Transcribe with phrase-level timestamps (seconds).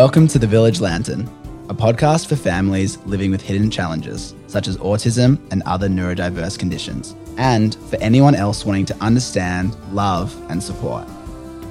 [0.00, 1.28] Welcome to The Village Lantern,
[1.68, 7.14] a podcast for families living with hidden challenges, such as autism and other neurodiverse conditions,
[7.36, 11.06] and for anyone else wanting to understand, love, and support.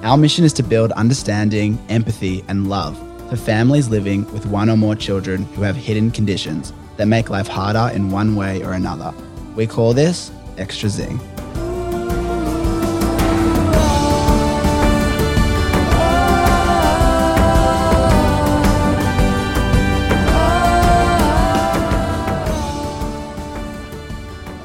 [0.04, 2.96] Our mission is to build understanding, empathy, and love
[3.32, 7.48] for families living with one or more children who have hidden conditions that make life
[7.48, 9.12] harder in one way or another.
[9.56, 11.20] We call this Extra Zing.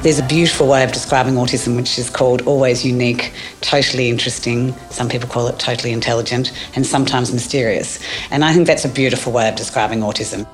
[0.05, 3.33] There's a beautiful way of describing autism, which is called always unique,
[3.63, 4.75] totally interesting.
[4.91, 8.01] Some people call it totally intelligent, and sometimes mysterious.
[8.31, 10.47] And I think that's a beautiful way of describing autism.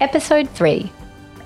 [0.00, 0.90] Episode 3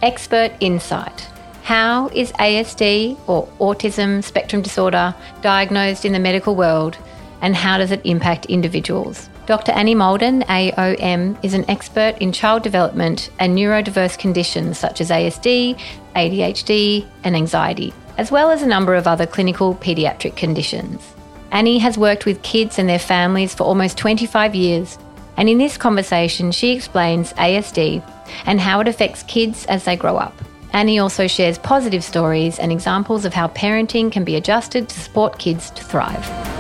[0.02, 1.26] Expert Insight.
[1.64, 5.12] How is ASD or autism spectrum disorder
[5.42, 6.96] diagnosed in the medical world,
[7.40, 9.28] and how does it impact individuals?
[9.48, 9.72] Dr.
[9.72, 15.80] Annie Moulden, OAM, is an expert in child development and neurodiverse conditions such as ASD,
[16.14, 21.14] ADHD, and anxiety, as well as a number of other clinical paediatric conditions.
[21.50, 24.98] Annie has worked with kids and their families for almost 25 years,
[25.38, 28.02] and in this conversation, she explains ASD
[28.44, 30.34] and how it affects kids as they grow up.
[30.74, 35.38] Annie also shares positive stories and examples of how parenting can be adjusted to support
[35.38, 36.57] kids to thrive.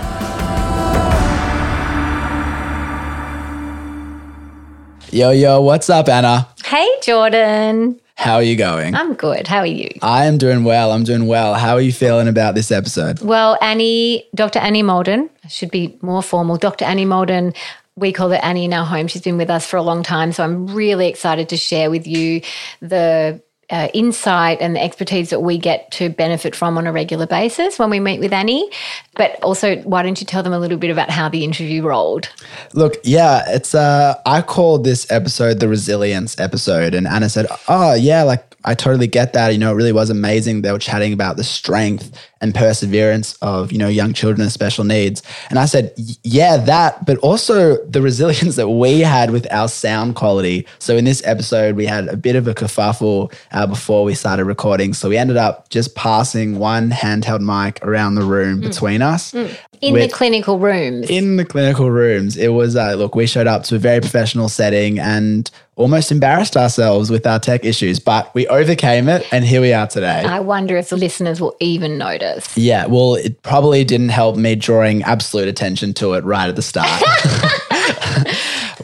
[5.10, 6.46] Yo, yo, what's up, Anna?
[6.62, 7.98] Hey, Jordan.
[8.16, 8.94] How are you going?
[8.94, 9.46] I'm good.
[9.46, 9.88] How are you?
[10.02, 10.92] I am doing well.
[10.92, 11.54] I'm doing well.
[11.54, 13.20] How are you feeling about this episode?
[13.20, 14.58] Well, Annie, Dr.
[14.58, 16.58] Annie Moulden, should be more formal.
[16.58, 16.84] Dr.
[16.84, 17.54] Annie Moulden,
[17.96, 19.06] we call her Annie in our home.
[19.06, 20.30] She's been with us for a long time.
[20.32, 22.42] So I'm really excited to share with you
[22.80, 23.40] the
[23.70, 27.78] uh, insight and the expertise that we get to benefit from on a regular basis
[27.78, 28.70] when we meet with Annie.
[29.14, 32.30] But also, why don't you tell them a little bit about how the interview rolled?
[32.72, 37.94] Look, yeah, it's uh I called this episode the resilience episode and Anna said, "Oh,
[37.94, 39.52] yeah, like I totally get that.
[39.52, 40.62] You know, it really was amazing.
[40.62, 44.84] They were chatting about the strength and perseverance of, you know, young children with special
[44.84, 45.22] needs.
[45.50, 50.14] And I said, yeah, that, but also the resilience that we had with our sound
[50.14, 50.66] quality.
[50.78, 54.44] So in this episode, we had a bit of a kerfuffle uh, before we started
[54.44, 54.94] recording.
[54.94, 58.68] So we ended up just passing one handheld mic around the room mm.
[58.68, 59.32] between us.
[59.32, 59.56] Mm.
[59.80, 61.08] In the clinical rooms.
[61.08, 62.36] In the clinical rooms.
[62.36, 65.48] It was, uh, look, we showed up to a very professional setting and
[65.78, 69.86] almost embarrassed ourselves with our tech issues, but we overcame it and here we are
[69.86, 70.24] today.
[70.24, 72.56] I wonder if the listeners will even notice.
[72.58, 76.62] Yeah, well, it probably didn't help me drawing absolute attention to it right at the
[76.62, 77.02] start.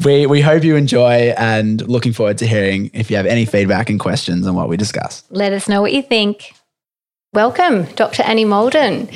[0.04, 3.90] we, we hope you enjoy and looking forward to hearing if you have any feedback
[3.90, 5.24] and questions on what we discuss.
[5.30, 6.54] Let us know what you think.
[7.32, 8.22] Welcome, Dr.
[8.22, 9.10] Annie Moulden,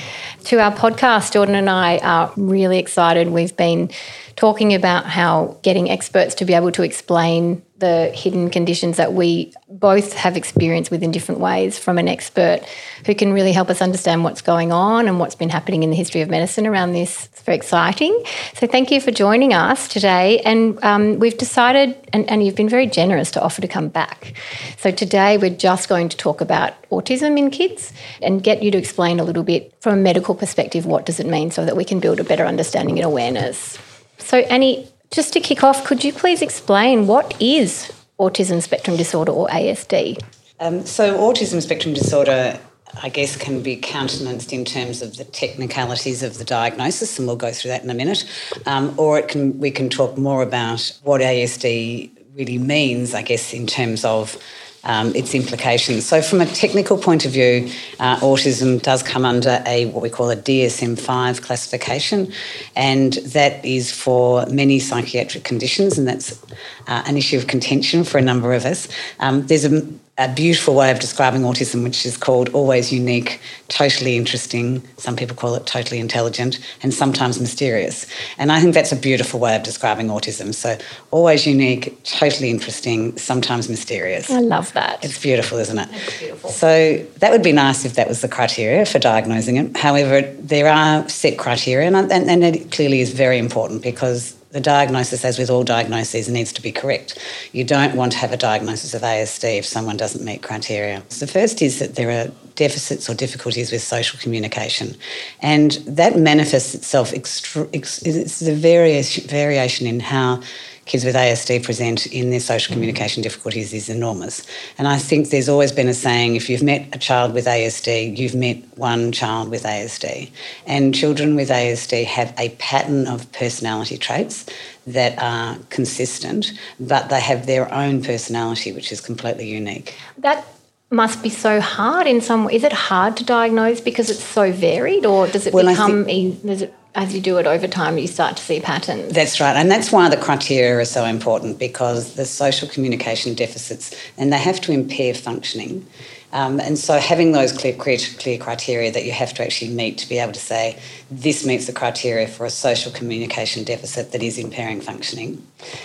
[0.46, 1.34] to our podcast.
[1.34, 3.28] Jordan and I are really excited.
[3.28, 3.90] We've been
[4.34, 9.52] talking about how getting experts to be able to explain the hidden conditions that we
[9.68, 12.60] both have experienced with in different ways from an expert
[13.06, 15.96] who can really help us understand what's going on and what's been happening in the
[15.96, 17.26] history of medicine around this.
[17.26, 18.20] It's very exciting.
[18.54, 20.40] So, thank you for joining us today.
[20.40, 24.34] And um, we've decided, and, and you've been very generous to offer to come back.
[24.78, 28.78] So, today we're just going to talk about autism in kids and get you to
[28.78, 31.84] explain a little bit from a medical perspective what does it mean so that we
[31.84, 33.78] can build a better understanding and awareness.
[34.18, 39.32] So, Annie, just to kick off, could you please explain what is autism spectrum disorder
[39.32, 40.22] or ASD?
[40.60, 42.58] Um, so, autism spectrum disorder,
[43.02, 47.36] I guess, can be countenanced in terms of the technicalities of the diagnosis, and we'll
[47.36, 48.24] go through that in a minute.
[48.66, 53.52] Um, or it can we can talk more about what ASD really means, I guess,
[53.54, 54.36] in terms of
[54.84, 56.06] um, its implications.
[56.06, 60.10] So, from a technical point of view, uh, autism does come under a what we
[60.10, 62.32] call a DSM 5 classification,
[62.76, 66.40] and that is for many psychiatric conditions, and that's
[66.86, 68.88] uh, an issue of contention for a number of us.
[69.20, 69.82] Um, there's a
[70.18, 74.82] a beautiful way of describing autism, which is called always unique, totally interesting.
[74.96, 78.04] Some people call it totally intelligent, and sometimes mysterious.
[78.36, 80.52] And I think that's a beautiful way of describing autism.
[80.52, 80.76] So,
[81.12, 84.28] always unique, totally interesting, sometimes mysterious.
[84.28, 85.04] I love that.
[85.04, 85.88] It's beautiful, isn't it?
[85.92, 86.50] It's beautiful.
[86.50, 89.76] So, that would be nice if that was the criteria for diagnosing it.
[89.76, 94.60] However, there are set criteria, and, and, and it clearly is very important because the
[94.60, 97.18] diagnosis, as with all diagnoses, needs to be correct.
[97.52, 101.02] You don't want to have a diagnosis of ASD if someone doesn't meet criteria.
[101.08, 104.96] So the first is that there are deficits or difficulties with social communication,
[105.40, 107.12] and that manifests itself.
[107.12, 110.42] Ex, it's the various variation in how
[110.88, 114.46] kids with ASD present in their social communication difficulties is enormous.
[114.78, 118.16] And I think there's always been a saying if you've met a child with ASD,
[118.16, 120.30] you've met one child with ASD.
[120.66, 124.46] And children with ASD have a pattern of personality traits
[124.86, 129.94] that are consistent, but they have their own personality, which is completely unique.
[130.16, 130.44] That
[130.90, 132.54] must be so hard in some way.
[132.54, 136.42] Is it hard to diagnose because it's so varied, or does it well, become, think,
[136.44, 139.12] does it, as you do it over time, you start to see patterns?
[139.12, 139.54] That's right.
[139.54, 144.38] And that's why the criteria are so important because the social communication deficits, and they
[144.38, 145.86] have to impair functioning.
[146.32, 149.96] Um, and so having those clear, clear, clear criteria that you have to actually meet
[149.98, 150.78] to be able to say
[151.10, 155.42] this meets the criteria for a social communication deficit that is impairing functioning.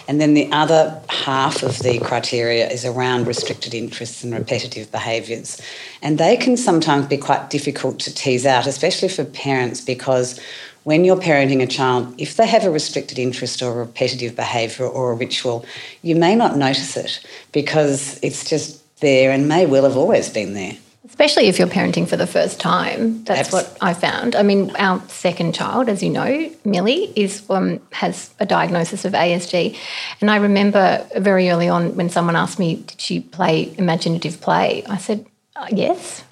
[0.08, 5.62] And then the other half of the criteria is around restricted interests and repetitive behaviours.
[6.02, 10.42] And they can sometimes be quite difficult to tease out, especially for parents, because
[10.84, 14.86] when you're parenting a child, if they have a restricted interest or a repetitive behaviour
[14.86, 15.66] or a ritual,
[16.02, 20.54] you may not notice it because it's just there and may well have always been
[20.54, 20.78] there.
[21.06, 23.24] Especially if you're parenting for the first time.
[23.26, 24.36] That's what I found.
[24.36, 29.14] I mean, our second child, as you know, Millie, is um, has a diagnosis of
[29.14, 29.78] ASD.
[30.22, 34.84] And I remember very early on when someone asked me, did she play imaginative play?
[34.90, 35.26] I said,
[35.56, 36.24] uh, yes.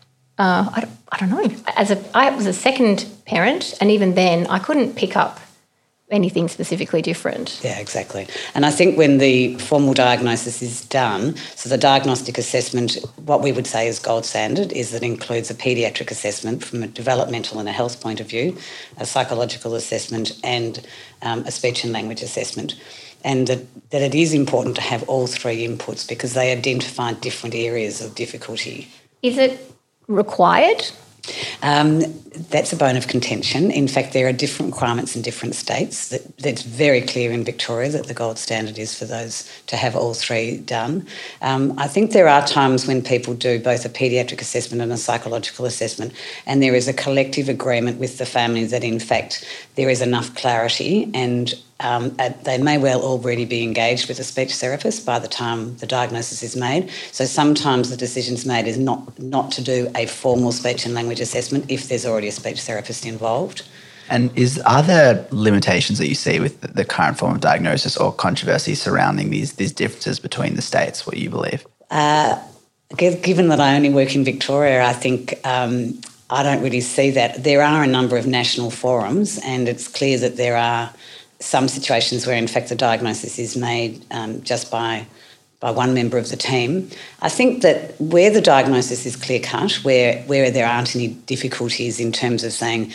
[0.42, 1.56] Uh, I, don't, I don't know.
[1.76, 5.40] As a, I was a second parent, and even then, I couldn't pick up
[6.10, 7.62] anything specifically different.
[7.64, 8.28] Yeah, exactly.
[8.56, 13.52] And I think when the formal diagnosis is done, so the diagnostic assessment, what we
[13.52, 17.60] would say is gold standard, is that it includes a paediatric assessment from a developmental
[17.60, 18.58] and a health point of view,
[18.98, 20.88] a psychological assessment, and
[21.22, 22.74] um, a speech and language assessment.
[23.24, 27.54] And that, that it is important to have all three inputs because they identify different
[27.54, 28.88] areas of difficulty.
[29.22, 29.72] Is it
[30.12, 30.84] required
[31.62, 32.02] um,
[32.50, 33.72] that's a bone of contention.
[33.72, 36.10] In fact, there are different requirements in different states.
[36.10, 39.96] That, that's very clear in Victoria that the gold standard is for those to have
[39.96, 41.06] all three done.
[41.42, 44.98] Um, I think there are times when people do both a paediatric assessment and a
[44.98, 46.14] psychological assessment,
[46.46, 49.46] and there is a collective agreement with the family that, in fact,
[49.76, 54.54] there is enough clarity and um, they may well already be engaged with a speech
[54.56, 56.90] therapist by the time the diagnosis is made.
[57.12, 61.20] So sometimes the decision's made is not not to do a formal speech and language
[61.20, 63.64] assessment if there's already a speech therapist involved.
[64.10, 68.12] And is are there limitations that you see with the current form of diagnosis or
[68.12, 71.08] controversy surrounding these these differences between the states?
[71.08, 71.66] What you believe?
[71.90, 72.40] Uh,
[72.98, 76.00] given that I only work in Victoria, I think um,
[76.32, 77.44] I don't really see that.
[77.44, 80.94] There are a number of national forums, and it's clear that there are
[81.40, 85.06] some situations where, in fact, the diagnosis is made um, just by
[85.62, 86.90] by one member of the team.
[87.22, 92.00] I think that where the diagnosis is clear cut, where where there aren't any difficulties
[92.00, 92.92] in terms of saying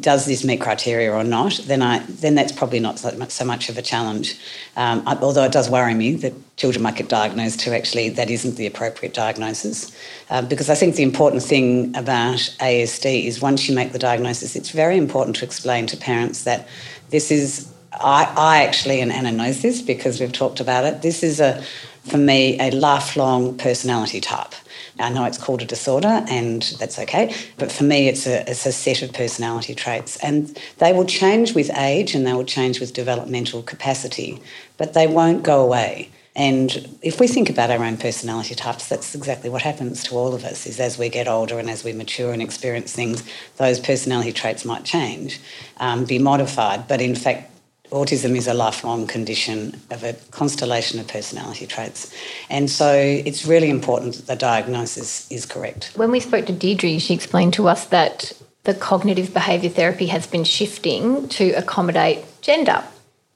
[0.00, 3.44] does this meet criteria or not, then I then that's probably not so much, so
[3.44, 4.36] much of a challenge.
[4.76, 8.30] Um, I, although it does worry me that children might get diagnosed who actually that
[8.30, 9.96] isn't the appropriate diagnosis,
[10.28, 14.56] um, because I think the important thing about ASD is once you make the diagnosis,
[14.56, 16.66] it's very important to explain to parents that
[17.10, 21.22] this is I, I actually, and Anna knows this because we've talked about it, this
[21.22, 21.62] is a,
[22.04, 24.54] for me, a lifelong personality type.
[24.98, 27.34] I know it's called a disorder, and that's okay.
[27.58, 30.16] But for me, it's a, it's a set of personality traits.
[30.18, 34.40] And they will change with age and they will change with developmental capacity,
[34.78, 36.10] but they won't go away.
[36.34, 40.34] And if we think about our own personality types, that's exactly what happens to all
[40.34, 43.24] of us is as we get older and as we mature and experience things,
[43.56, 45.40] those personality traits might change,
[45.78, 46.88] um, be modified.
[46.88, 47.50] But in fact,
[47.90, 52.12] autism is a lifelong condition of a constellation of personality traits.
[52.50, 55.92] And so it's really important that the diagnosis is correct.
[55.94, 58.32] When we spoke to Deirdre, she explained to us that
[58.64, 62.82] the cognitive behaviour therapy has been shifting to accommodate gender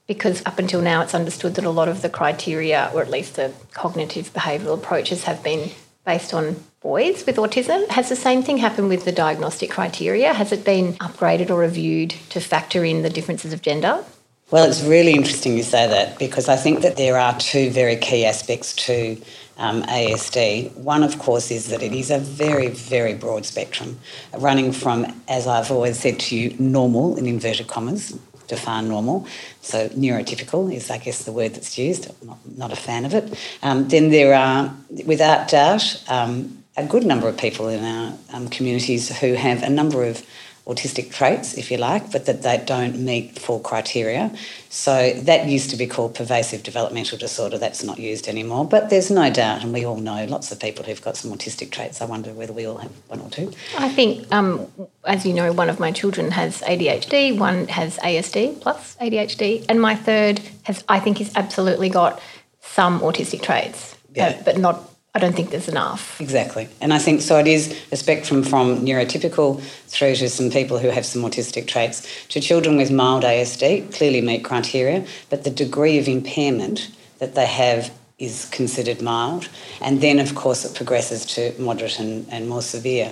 [0.07, 3.37] because up until now it's understood that a lot of the criteria, or at least
[3.37, 5.71] the cognitive behavioural approaches, have been
[6.05, 7.87] based on boys with autism.
[7.87, 10.33] Has the same thing happened with the diagnostic criteria?
[10.33, 14.03] Has it been upgraded or reviewed to factor in the differences of gender?
[14.51, 17.95] Well, it's really interesting you say that because I think that there are two very
[17.95, 19.15] key aspects to
[19.57, 20.75] um, ASD.
[20.75, 23.97] One, of course, is that it is a very, very broad spectrum,
[24.37, 29.25] running from, as I've always said to you, normal in inverted commas, define normal.
[29.61, 32.11] So neurotypical is, I guess, the word that's used.
[32.21, 33.33] I'm not, a fan of it.
[33.63, 38.49] Um, then there are, without doubt, um, a good number of people in our um,
[38.49, 40.25] communities who have a number of
[40.67, 44.31] autistic traits, if you like, but that they don't meet full criteria.
[44.69, 47.57] So that used to be called pervasive developmental disorder.
[47.57, 48.65] That's not used anymore.
[48.65, 51.71] But there's no doubt, and we all know lots of people who've got some autistic
[51.71, 51.99] traits.
[52.01, 53.51] I wonder whether we all have one or two.
[53.77, 54.71] I think, um,
[55.05, 59.81] as you know, one of my children has ADHD, one has ASD plus ADHD, and
[59.81, 62.21] my third has, I think, has absolutely got
[62.61, 64.35] some autistic traits, Yeah.
[64.35, 64.90] but, but not.
[65.13, 66.21] I don't think there's enough.
[66.21, 66.69] Exactly.
[66.79, 70.87] And I think so it is a spectrum from neurotypical through to some people who
[70.87, 75.97] have some autistic traits to children with mild ASD, clearly meet criteria, but the degree
[75.97, 76.89] of impairment
[77.19, 79.49] that they have is considered mild.
[79.81, 83.11] And then, of course, it progresses to moderate and, and more severe.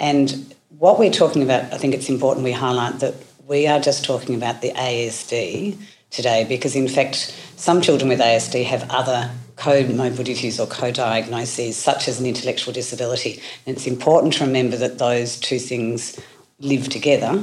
[0.00, 3.14] And what we're talking about, I think it's important we highlight that
[3.46, 5.78] we are just talking about the ASD
[6.10, 12.20] today because, in fact, some children with ASD have other comorbidities or co-diagnoses such as
[12.20, 13.40] an intellectual disability.
[13.66, 16.20] And it's important to remember that those two things
[16.60, 17.42] live together,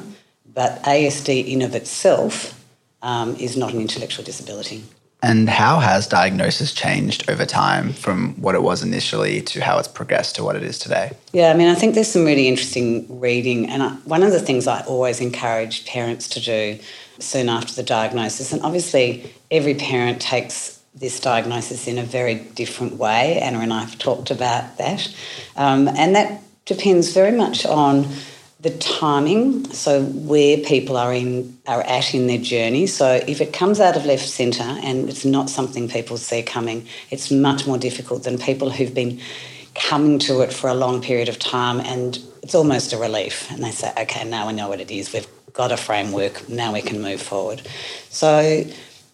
[0.53, 2.59] but ASD in of itself
[3.01, 4.83] um, is not an intellectual disability.
[5.23, 9.87] And how has diagnosis changed over time from what it was initially to how it's
[9.87, 11.13] progressed to what it is today?
[11.31, 14.39] Yeah, I mean, I think there's some really interesting reading, and I, one of the
[14.41, 16.77] things I always encourage parents to do
[17.19, 22.97] soon after the diagnosis, and obviously every parent takes this diagnosis in a very different
[22.97, 23.39] way.
[23.39, 25.13] Anna and I have talked about that,
[25.55, 28.07] um, and that depends very much on
[28.63, 32.87] the timing, so where people are in are at in their journey.
[32.87, 36.87] So if it comes out of left centre and it's not something people see coming,
[37.11, 39.19] it's much more difficult than people who've been
[39.75, 43.51] coming to it for a long period of time and it's almost a relief.
[43.51, 45.11] And they say, okay, now we know what it is.
[45.11, 46.47] We've got a framework.
[46.47, 47.61] Now we can move forward.
[48.09, 48.63] So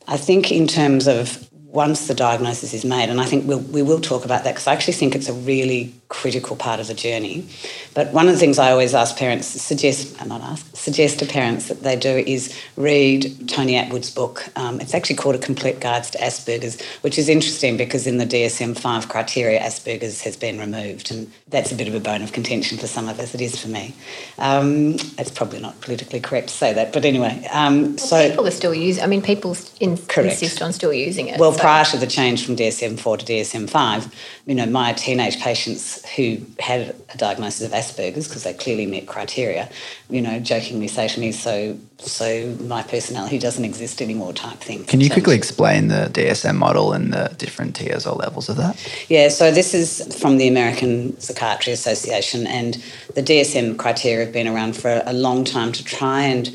[0.07, 3.81] I think in terms of once the diagnosis is made, and I think we'll, we
[3.81, 6.93] will talk about that because I actually think it's a really critical part of the
[6.93, 7.47] journey.
[7.93, 11.25] But one of the things I always ask parents, suggest, uh, not ask, suggest to
[11.25, 14.43] parents that they do is read Tony Attwood's book.
[14.55, 18.25] Um, it's actually called A Complete Guide to Asperger's, which is interesting because in the
[18.25, 21.11] DSM 5 criteria, Asperger's has been removed.
[21.11, 23.35] And that's a bit of a bone of contention for some of us.
[23.35, 23.93] It is for me.
[24.39, 26.91] Um, it's probably not politically correct to say that.
[26.91, 28.29] But anyway, um, so.
[28.29, 29.03] People are still using.
[29.03, 31.39] I mean, people in, insist on still using it.
[31.39, 34.15] Well, so- prior to the change from DSM 4 to DSM 5,
[34.47, 39.08] you know, my teenage patients who had a diagnosis of Asperger's because they clearly met
[39.08, 39.70] criteria,
[40.10, 44.84] you know, jokingly say to me, "So, so my personality doesn't exist anymore," type thing.
[44.86, 48.75] Can you quickly explain the DSM model and the different tiers or levels of that?
[49.08, 52.77] Yeah, so this is from the American Psychiatry Association, and
[53.15, 56.51] the DSM criteria have been around for a long time to try and,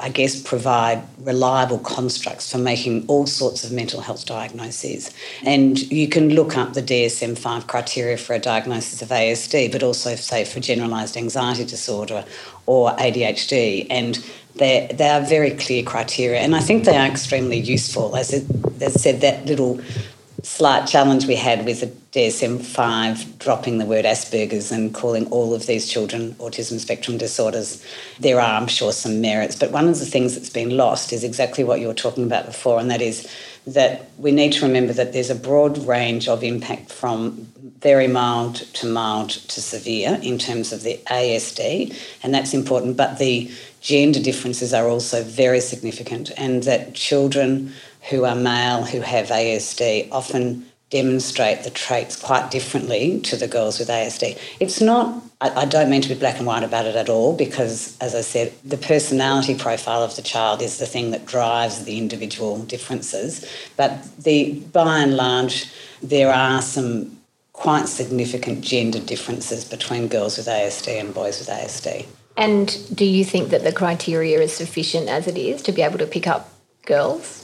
[0.00, 5.10] I guess, provide reliable constructs for making all sorts of mental health diagnoses.
[5.44, 9.82] And you can look up the DSM 5 criteria for a diagnosis of ASD, but
[9.82, 12.24] also, say, for generalised anxiety disorder
[12.66, 13.86] or ADHD.
[13.90, 14.18] And
[14.56, 18.16] they they are very clear criteria, and I think they are extremely useful.
[18.16, 18.44] As it,
[18.80, 19.80] as I said, that little
[20.42, 21.86] slight challenge we had with the
[22.18, 27.84] DSM 5 dropping the word Asperger's and calling all of these children autism spectrum disorders.
[28.18, 31.24] There are, I'm sure, some merits, but one of the things that's been lost is
[31.24, 33.30] exactly what you were talking about before, and that is
[33.66, 37.46] that we need to remember that there's a broad range of impact from
[37.80, 43.18] very mild to mild to severe in terms of the ASD, and that's important, but
[43.18, 47.72] the gender differences are also very significant, and that children
[48.08, 53.78] who are male who have ASD often demonstrate the traits quite differently to the girls
[53.78, 54.36] with ASD.
[54.58, 57.36] It's not, I, I, don't mean to be black and white about it at all
[57.36, 61.84] because, as I said, the personality profile of the child is the thing that drives
[61.84, 63.48] the individual differences.
[63.76, 65.70] But the, by and large,
[66.02, 67.16] there are some
[67.52, 72.06] quite significant gender differences between girls with ASD and boys with ASD.
[72.36, 75.98] And do you think that the criteria is sufficient as it is to be able
[75.98, 76.52] to pick up
[76.86, 77.39] girls?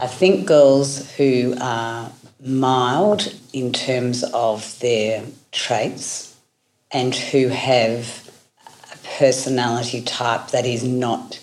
[0.00, 2.10] I think girls who are
[2.44, 5.22] mild in terms of their
[5.52, 6.36] traits
[6.90, 8.30] and who have
[8.92, 11.40] a personality type that is not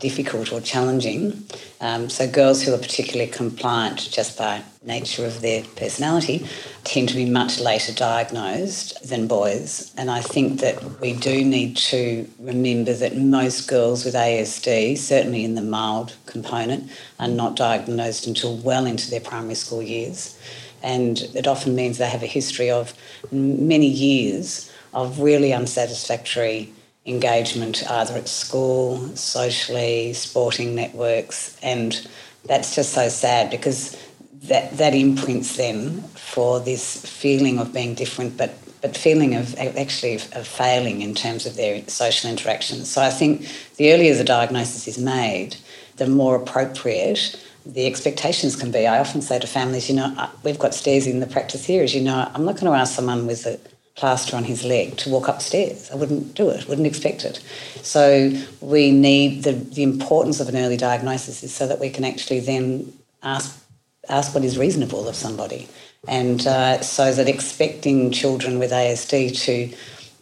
[0.00, 1.44] difficult or challenging.
[1.80, 6.46] Um, so, girls who are particularly compliant just by nature of their personality
[6.84, 9.92] tend to be much later diagnosed than boys.
[9.96, 15.44] And I think that we do need to remember that most girls with ASD, certainly
[15.44, 20.38] in the mild component, are not diagnosed until well into their primary school years.
[20.82, 22.92] And it often means they have a history of
[23.30, 26.72] many years of really unsatisfactory
[27.06, 32.06] engagement either at school, socially, sporting networks, and
[32.44, 33.96] that's just so sad because
[34.44, 40.14] that that imprints them for this feeling of being different but but feeling of actually
[40.14, 42.90] of failing in terms of their social interactions.
[42.90, 45.56] So I think the earlier the diagnosis is made,
[45.96, 48.88] the more appropriate the expectations can be.
[48.88, 51.94] I often say to families, you know, we've got stairs in the practice here, as
[51.94, 53.60] you know, I'm not going to ask someone with a
[53.94, 55.90] plaster on his leg to walk upstairs.
[55.90, 57.38] I wouldn't do it, wouldn't expect it.
[57.82, 62.04] So we need the, the importance of an early diagnosis is so that we can
[62.04, 63.61] actually then ask
[64.08, 65.68] ask what is reasonable of somebody.
[66.08, 69.72] And uh, so that expecting children with ASD to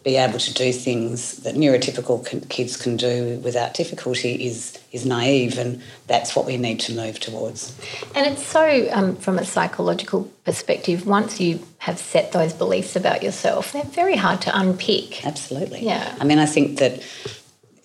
[0.03, 5.57] be able to do things that neurotypical kids can do without difficulty is is naive,
[5.57, 7.77] and that's what we need to move towards.
[8.15, 13.23] And it's so, um, from a psychological perspective, once you have set those beliefs about
[13.23, 15.25] yourself, they're very hard to unpick.
[15.25, 15.85] Absolutely.
[15.85, 16.15] Yeah.
[16.19, 17.03] I mean, I think that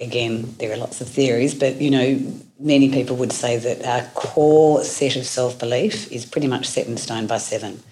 [0.00, 2.20] again, there are lots of theories, but you know,
[2.58, 6.86] many people would say that our core set of self belief is pretty much set
[6.86, 7.82] in stone by seven.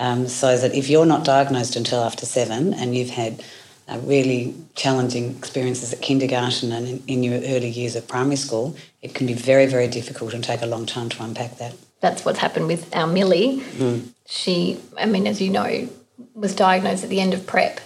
[0.00, 3.42] Um, so that if you're not diagnosed until after seven and you've had
[3.88, 8.76] uh, really challenging experiences at kindergarten and in, in, your early years of primary school,
[9.02, 11.74] it can be very, very difficult and take a long time to unpack that.
[12.00, 13.60] That's what's happened with our Millie.
[13.76, 14.10] Mm.
[14.28, 15.88] She, I mean, as you know,
[16.32, 17.80] was diagnosed at the end of prep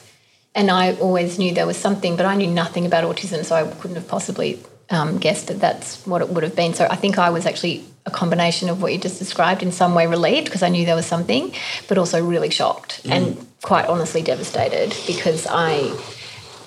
[0.55, 3.71] and I always knew there was something, but I knew nothing about autism, so I
[3.81, 6.75] couldn't have possibly um, guessed that that's what it would have been.
[6.75, 9.95] So I think I was actually a combination of what you just described in some
[9.95, 11.55] way relieved because I knew there was something,
[11.89, 13.11] but also really shocked mm.
[13.11, 15.97] and quite honestly devastated because I,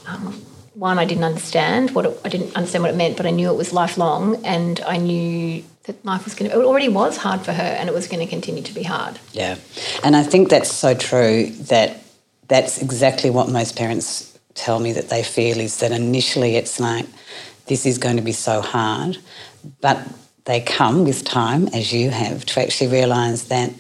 [0.08, 0.34] um,
[0.74, 3.50] one, I didn't understand what it, I didn't understand what it meant, but I knew
[3.50, 6.60] it was lifelong, and I knew that life was going to.
[6.60, 9.20] It already was hard for her, and it was going to continue to be hard.
[9.32, 9.56] Yeah,
[10.04, 12.05] and I think that's so true that
[12.48, 17.06] that's exactly what most parents tell me that they feel is that initially it's like,
[17.68, 19.18] this is going to be so hard,
[19.82, 20.00] but
[20.46, 23.74] they come with time, as you have, to actually realise that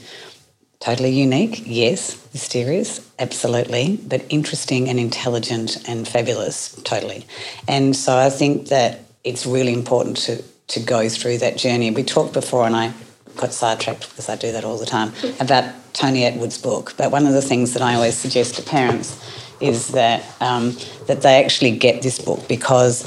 [0.80, 7.26] totally unique, yes, mysterious, absolutely, but interesting and intelligent and fabulous, totally.
[7.68, 11.92] And so I think that it's really important to, to go through that journey.
[11.92, 12.94] We talked before, and I
[13.38, 16.94] got sidetracked because I do that all the time, about Tony Attwood's book.
[16.98, 19.22] But one of the things that I always suggest to parents
[19.62, 20.76] is that um,
[21.08, 23.04] that they actually get this book because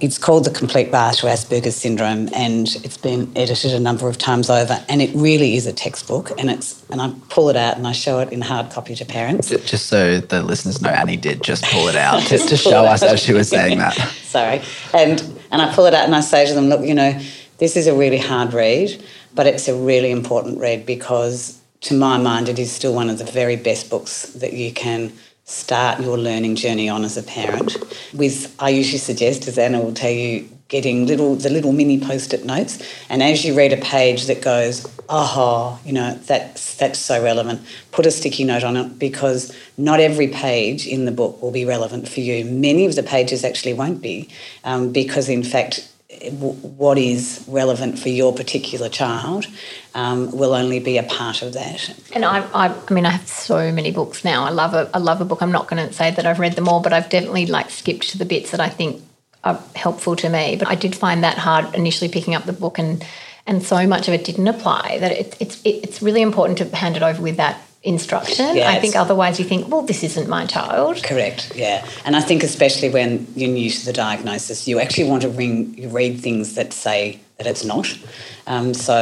[0.00, 4.16] it's called The Complete Path to Asperger's Syndrome and it's been edited a number of
[4.16, 7.76] times over and it really is a textbook and it's and I pull it out
[7.76, 9.50] and I show it in hard copy to parents.
[9.50, 13.02] Just so the listeners know Annie did just pull it out just to show us
[13.02, 13.94] as she was saying that.
[14.22, 14.62] Sorry.
[14.94, 17.20] And and I pull it out and I say to them, look, you know,
[17.58, 19.04] this is a really hard read,
[19.34, 23.18] but it's a really important read because to my mind, it is still one of
[23.18, 25.12] the very best books that you can
[25.44, 27.76] start your learning journey on as a parent.
[28.12, 32.44] With, I usually suggest, as Anna will tell you, getting little the little mini post-it
[32.44, 37.22] notes, and as you read a page that goes, "Oh, you know, that's that's so
[37.22, 41.50] relevant." Put a sticky note on it because not every page in the book will
[41.50, 42.44] be relevant for you.
[42.44, 44.28] Many of the pages actually won't be,
[44.62, 45.88] um, because in fact
[46.28, 49.46] what is relevant for your particular child
[49.94, 51.94] um, will only be a part of that.
[52.12, 54.44] And I, I, I mean, I have so many books now.
[54.44, 55.42] I love a, I love a book.
[55.42, 58.10] I'm not going to say that I've read them all, but I've definitely like skipped
[58.10, 59.02] to the bits that I think
[59.44, 60.56] are helpful to me.
[60.56, 63.04] But I did find that hard initially picking up the book, and
[63.46, 64.98] and so much of it didn't apply.
[65.00, 68.58] That it, it's it, it's really important to hand it over with that instruction.
[68.58, 71.02] I think otherwise you think, well, this isn't my child.
[71.02, 71.52] Correct.
[71.54, 75.28] Yeah, and I think especially when you're new to the diagnosis, you actually want to
[75.30, 77.98] ring, read things that say that it's not.
[78.46, 78.94] Um, so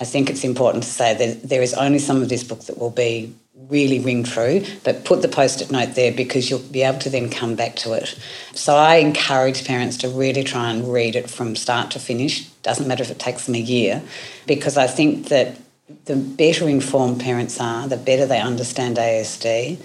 [0.00, 2.78] I think it's important to say that there is only some of this book that
[2.78, 3.32] will be
[3.68, 7.30] really ring true, but put the post-it note there because you'll be able to then
[7.30, 8.18] come back to it.
[8.52, 12.44] So I encourage parents to really try and read it from start to finish.
[12.62, 14.02] Doesn't matter if it takes them a year,
[14.46, 15.56] because I think that
[16.04, 19.78] the better informed parents are, the better they understand ASD,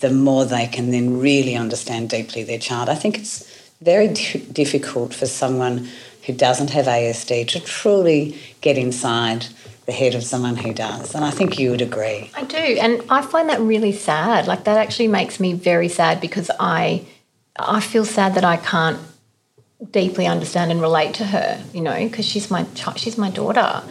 [0.00, 2.88] the more they can then really understand deeply their child.
[2.88, 3.48] I think it's
[3.80, 5.88] very d- difficult for someone
[6.24, 9.46] who doesn't have ASD to truly get inside
[9.86, 11.14] the head of someone who does.
[11.14, 12.30] And I think you would agree.
[12.34, 12.56] I do.
[12.56, 14.46] And I find that really sad.
[14.46, 17.04] Like that actually makes me very sad because I
[17.56, 18.98] I feel sad that I can't
[19.90, 22.64] deeply understand and relate to her, you know, because she's my
[22.96, 23.82] she's my daughter.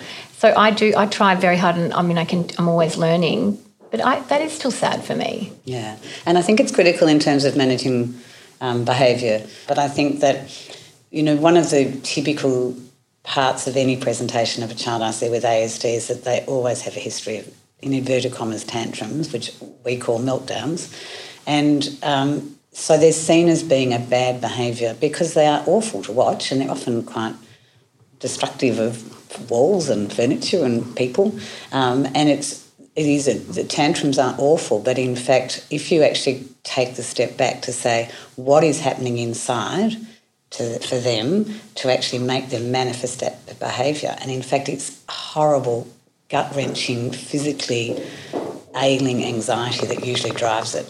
[0.42, 0.92] So I do.
[0.98, 2.50] I try very hard, and I mean, I can.
[2.58, 3.60] I'm always learning,
[3.92, 5.54] but I, that is still sad for me.
[5.66, 8.20] Yeah, and I think it's critical in terms of managing
[8.60, 9.46] um, behaviour.
[9.68, 10.50] But I think that
[11.12, 12.76] you know one of the typical
[13.22, 16.82] parts of any presentation of a child I see with ASD is that they always
[16.82, 19.52] have a history of in inverted commas tantrums, which
[19.86, 20.92] we call meltdowns,
[21.46, 26.12] and um, so they're seen as being a bad behaviour because they are awful to
[26.12, 27.36] watch and they're often quite
[28.20, 31.38] destructive of walls and furniture and people.
[31.72, 32.62] Um, and it's
[32.96, 37.04] it is a, the tantrums aren't awful, but in fact, if you actually take the
[37.04, 39.94] step back to say what is happening inside
[40.52, 45.88] to, for them to actually make them manifest that behaviour, and in fact, it's horrible,
[46.30, 48.04] gut wrenching, physically
[48.76, 50.90] ailing anxiety that usually drives it.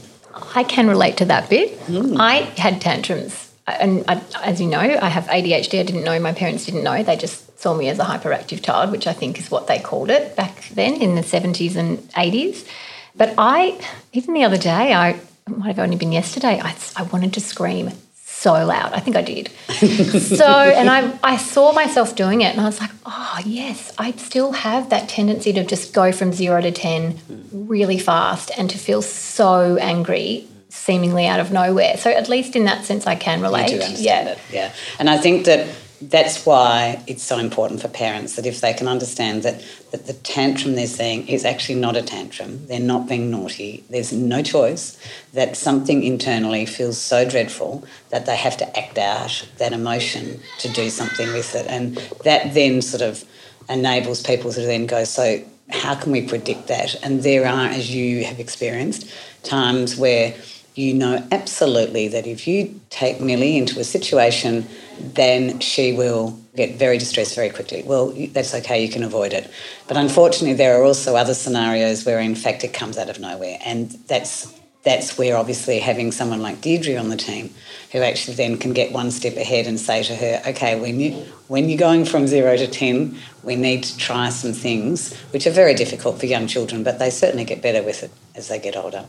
[0.55, 1.77] I can relate to that bit.
[1.81, 2.17] Mm.
[2.19, 5.79] I had tantrums, and I, as you know, I have ADHD.
[5.79, 6.19] I didn't know.
[6.19, 7.03] My parents didn't know.
[7.03, 10.09] They just saw me as a hyperactive child, which I think is what they called
[10.09, 12.67] it back then in the 70s and 80s.
[13.15, 13.79] But I,
[14.13, 17.91] even the other day, I might have only been yesterday, I, I wanted to scream
[18.15, 18.93] so loud.
[18.93, 19.51] I think I did.
[19.69, 24.13] so, and I, I saw myself doing it and I was like, oh, yes, I
[24.13, 27.19] still have that tendency to just go from zero to 10
[27.51, 31.97] really fast and to feel so angry seemingly out of nowhere.
[31.97, 33.71] So, at least in that sense, I can relate.
[33.71, 34.31] You do understand yeah.
[34.31, 34.73] it, yeah.
[34.97, 35.67] And I think that
[36.01, 40.13] that's why it's so important for parents that if they can understand that, that the
[40.13, 44.97] tantrum they're seeing is actually not a tantrum, they're not being naughty, there's no choice,
[45.33, 50.69] that something internally feels so dreadful that they have to act out that emotion to
[50.69, 51.67] do something with it.
[51.67, 53.23] And that then sort of
[53.69, 56.95] enables people to then go, so how can we predict that?
[57.03, 59.09] And there are, as you have experienced,
[59.43, 60.33] times where
[60.81, 64.67] you know absolutely that if you take Millie into a situation,
[64.99, 67.83] then she will get very distressed very quickly.
[67.85, 69.49] Well, that's okay, you can avoid it.
[69.87, 73.57] But unfortunately, there are also other scenarios where, in fact, it comes out of nowhere.
[73.63, 77.53] And that's, that's where, obviously, having someone like Deirdre on the team
[77.91, 81.11] who actually then can get one step ahead and say to her, okay, when, you,
[81.47, 85.51] when you're going from zero to 10, we need to try some things, which are
[85.51, 88.77] very difficult for young children, but they certainly get better with it as they get
[88.77, 89.05] older.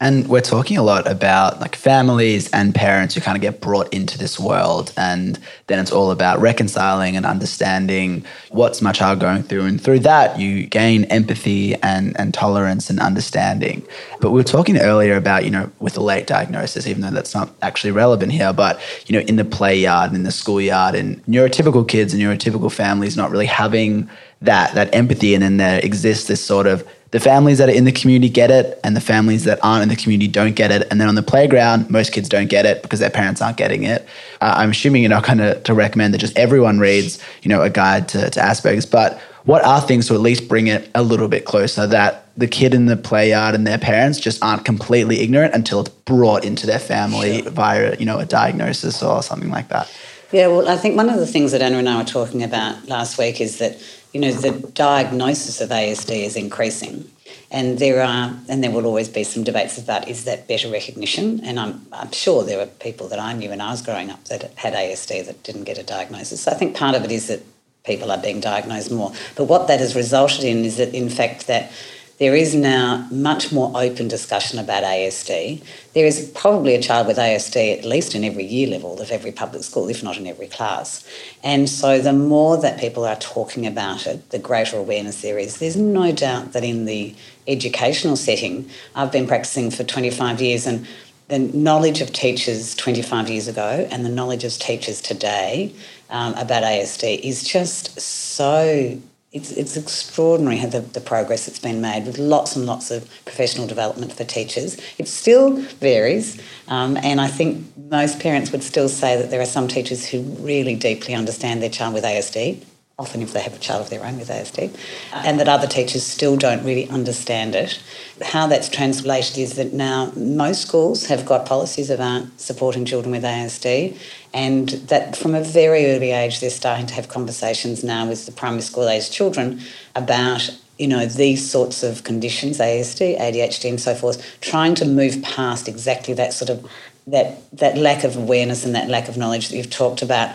[0.00, 3.94] And we're talking a lot about like families and parents who kind of get brought
[3.94, 4.92] into this world.
[4.96, 9.64] And then it's all about reconciling and understanding what's my child going through.
[9.66, 13.86] And through that, you gain empathy and, and tolerance and understanding.
[14.20, 17.34] But we were talking earlier about, you know, with a late diagnosis, even though that's
[17.34, 20.94] not actually relevant here, but, you know, in the play yard, and in the schoolyard,
[20.94, 24.08] and neurotypical kids and neurotypical families not really having
[24.42, 25.34] that, that empathy.
[25.34, 28.50] And then there exists this sort of the families that are in the community get
[28.50, 31.14] it and the families that aren't in the community don't get it and then on
[31.14, 34.04] the playground most kids don't get it because their parents aren't getting it
[34.40, 37.62] uh, i'm assuming you're not going to, to recommend that just everyone reads you know
[37.62, 41.04] a guide to, to asperger's but what are things to at least bring it a
[41.04, 44.64] little bit closer that the kid in the play yard and their parents just aren't
[44.64, 47.50] completely ignorant until it's brought into their family sure.
[47.50, 49.92] via you know a diagnosis or something like that
[50.32, 52.88] yeah well i think one of the things that anna and i were talking about
[52.88, 53.78] last week is that
[54.14, 57.10] you know, the diagnosis of ASD is increasing.
[57.50, 61.40] And there are, and there will always be some debates about is that better recognition?
[61.42, 64.24] And I'm, I'm sure there were people that I knew when I was growing up
[64.26, 66.42] that had ASD that didn't get a diagnosis.
[66.42, 67.42] So I think part of it is that
[67.84, 69.12] people are being diagnosed more.
[69.34, 71.72] But what that has resulted in is that, in fact, that
[72.18, 75.62] there is now much more open discussion about ASD.
[75.94, 79.32] There is probably a child with ASD at least in every year level of every
[79.32, 81.06] public school, if not in every class.
[81.42, 85.58] And so the more that people are talking about it, the greater awareness there is.
[85.58, 87.14] There's no doubt that in the
[87.48, 90.86] educational setting, I've been practicing for 25 years and
[91.28, 95.74] the knowledge of teachers 25 years ago and the knowledge of teachers today
[96.10, 99.00] um, about ASD is just so
[99.34, 103.66] it's, it's extraordinary the, the progress that's been made with lots and lots of professional
[103.66, 104.78] development for teachers.
[104.96, 109.46] It still varies, um, and I think most parents would still say that there are
[109.46, 112.62] some teachers who really deeply understand their child with ASD,
[112.98, 114.76] often if they have a child of their own with ASD,
[115.12, 117.80] and that other teachers still don't really understand it.
[118.22, 123.24] How that's translated is that now most schools have got policies about supporting children with
[123.24, 123.98] ASD,
[124.32, 128.32] and that from a very early age they're starting to have conversations now with the
[128.32, 129.60] primary school age children
[129.96, 135.22] about you know these sorts of conditions ASD ADHD and so forth trying to move
[135.22, 136.68] past exactly that sort of
[137.06, 140.34] that that lack of awareness and that lack of knowledge that you've talked about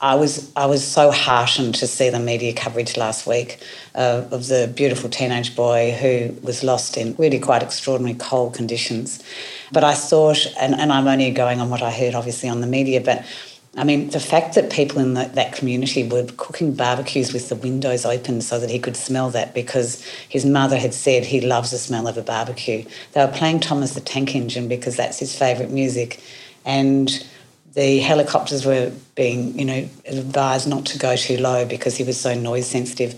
[0.00, 3.58] I was I was so heartened to see the media coverage last week
[3.94, 9.22] uh, of the beautiful teenage boy who was lost in really quite extraordinary cold conditions.
[9.72, 12.66] But I thought, and, and I'm only going on what I heard obviously on the
[12.66, 13.24] media, but
[13.76, 17.54] I mean, the fact that people in the, that community were cooking barbecues with the
[17.54, 21.70] windows open so that he could smell that because his mother had said he loves
[21.70, 22.84] the smell of a barbecue.
[23.12, 26.20] They were playing Thomas the Tank Engine because that's his favourite music.
[26.64, 27.24] And
[27.78, 32.20] the helicopters were being, you know, advised not to go too low because he was
[32.20, 33.14] so noise sensitive.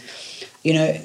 [0.62, 1.00] You know,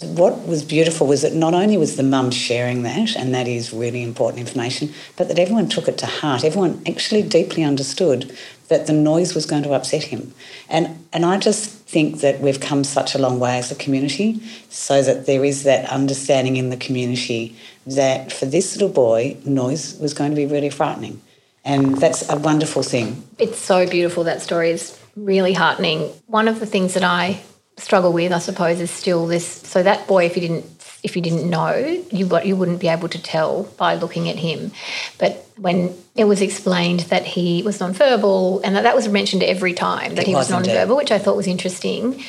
[0.00, 3.70] what was beautiful was that not only was the mum sharing that, and that is
[3.70, 6.42] really important information, but that everyone took it to heart.
[6.42, 8.34] Everyone actually deeply understood
[8.68, 10.32] that the noise was going to upset him.
[10.70, 14.40] And and I just think that we've come such a long way as a community
[14.70, 17.54] so that there is that understanding in the community
[17.86, 21.20] that for this little boy, noise was going to be really frightening.
[21.66, 23.24] And that's a wonderful thing.
[23.38, 24.24] It's so beautiful.
[24.24, 26.12] That story is really heartening.
[26.26, 27.42] One of the things that I
[27.76, 29.44] struggle with, I suppose, is still this.
[29.46, 30.64] So that boy, if you didn't
[31.02, 31.74] if you didn't know,
[32.10, 34.72] you you wouldn't be able to tell by looking at him.
[35.18, 39.72] But when it was explained that he was nonverbal, and that, that was mentioned every
[39.72, 42.24] time that it he was, nonverbal, which I thought was interesting.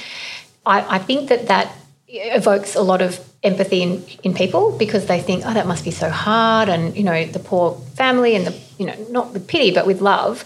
[0.65, 1.73] I, I think that that
[2.07, 5.91] evokes a lot of empathy in, in people because they think, oh, that must be
[5.91, 9.71] so hard, and you know, the poor family and the you know, not with pity
[9.71, 10.45] but with love.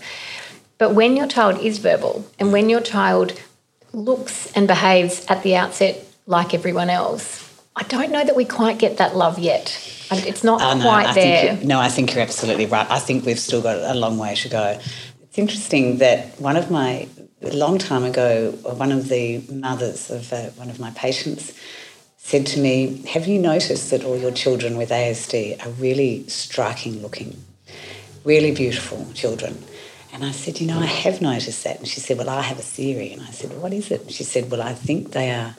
[0.78, 3.40] But when your child is verbal and when your child
[3.94, 8.80] looks and behaves at the outset like everyone else, I don't know that we quite
[8.80, 9.78] get that love yet.
[10.12, 11.60] It's not uh, no, quite I there.
[11.64, 12.90] no, I think you're absolutely right.
[12.90, 14.80] I think we've still got a long way to go.
[15.24, 17.08] It's interesting that one of my,
[17.42, 21.54] a long time ago, one of the mothers of uh, one of my patients
[22.18, 27.02] said to me, Have you noticed that all your children with ASD are really striking
[27.02, 27.44] looking,
[28.24, 29.64] really beautiful children?
[30.14, 31.80] And I said, You know, I have noticed that.
[31.80, 33.12] And she said, Well, I have a theory.
[33.12, 34.02] And I said, What is it?
[34.02, 35.56] And she said, Well, I think they are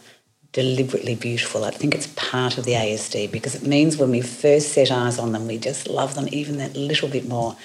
[0.52, 1.64] deliberately beautiful.
[1.64, 5.18] I think it's part of the ASD because it means when we first set eyes
[5.18, 7.56] on them, we just love them even that little bit more.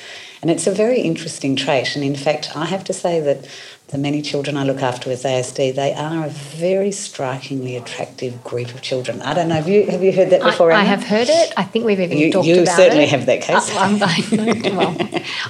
[0.41, 1.95] And it's a very interesting trait.
[1.95, 3.45] And in fact, I have to say that
[3.89, 8.73] the many children I look after with ASD, they are a very strikingly attractive group
[8.73, 9.21] of children.
[9.21, 10.73] I don't know, have you have you heard that before?
[10.73, 11.53] I, I have heard it.
[11.55, 12.69] I think we've even you, talked you about it.
[12.69, 13.73] You certainly have that case.
[13.73, 13.99] I, I'm,
[14.77, 14.97] well,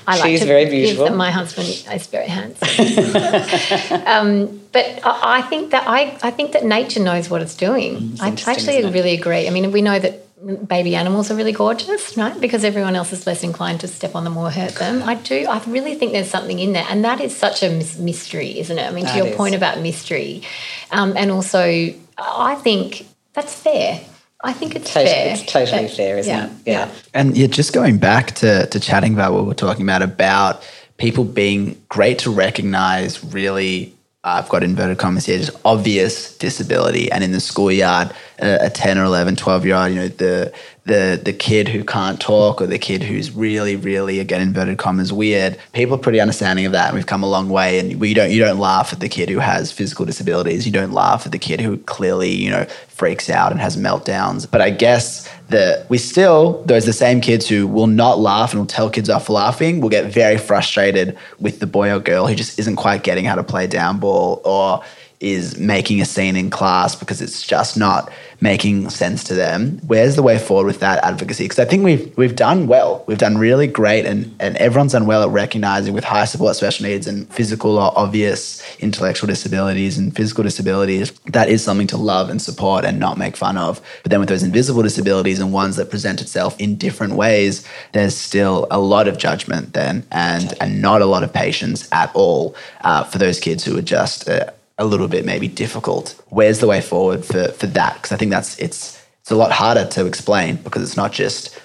[0.06, 1.10] I like She's very beautiful.
[1.16, 4.04] my husband is very handsome.
[4.06, 7.98] um, but I, I, think that I, I think that nature knows what it's doing.
[7.98, 9.48] Mm, it's I actually really agree.
[9.48, 12.40] I mean, we know that baby animals are really gorgeous, right?
[12.40, 15.02] Because everyone else is less inclined to step on them or hurt them.
[15.04, 15.48] I do.
[15.48, 18.88] I really think there's something in there, and that is such a mystery, isn't it?
[18.88, 19.36] I mean, that to your is.
[19.36, 20.44] point about mystery,
[20.92, 24.00] um, and also, I think that's fair.
[24.42, 25.34] I think it's totally, fair.
[25.34, 26.52] It's totally fair, isn't yeah, it?
[26.66, 26.86] Yeah.
[26.86, 26.92] yeah.
[27.16, 30.64] And yeah, just going back to to chatting about what we're talking about about
[30.98, 33.97] people being great to recognize really
[34.28, 37.12] I've got inverted commas here, just obvious disability.
[37.12, 40.54] And in the schoolyard, a, a 10 or 11, 12 year old, you know, the,
[40.88, 45.12] the, the kid who can't talk or the kid who's really, really, again, inverted commas,
[45.12, 46.88] weird, people are pretty understanding of that.
[46.88, 47.80] And we've come a long way.
[47.80, 50.66] And we don't, you don't laugh at the kid who has physical disabilities.
[50.66, 54.50] You don't laugh at the kid who clearly, you know, freaks out and has meltdowns.
[54.50, 58.62] But I guess that we still, there's the same kids who will not laugh and
[58.62, 62.28] will tell kids off for laughing, will get very frustrated with the boy or girl
[62.28, 64.84] who just isn't quite getting how to play down ball or
[65.20, 69.80] is making a scene in class because it's just not making sense to them.
[69.88, 71.46] Where's the way forward with that advocacy?
[71.46, 73.04] Because I think we've we've done well.
[73.08, 76.86] We've done really great, and and everyone's done well at recognizing with high support special
[76.86, 82.30] needs and physical or obvious intellectual disabilities and physical disabilities that is something to love
[82.30, 83.82] and support and not make fun of.
[84.04, 88.16] But then with those invisible disabilities and ones that present itself in different ways, there's
[88.16, 92.56] still a lot of judgment then, and and not a lot of patience at all
[92.82, 94.30] uh, for those kids who are just.
[94.30, 96.22] Uh, a little bit maybe difficult.
[96.30, 97.96] Where's the way forward for for that?
[97.96, 101.60] Because I think that's it's it's a lot harder to explain because it's not just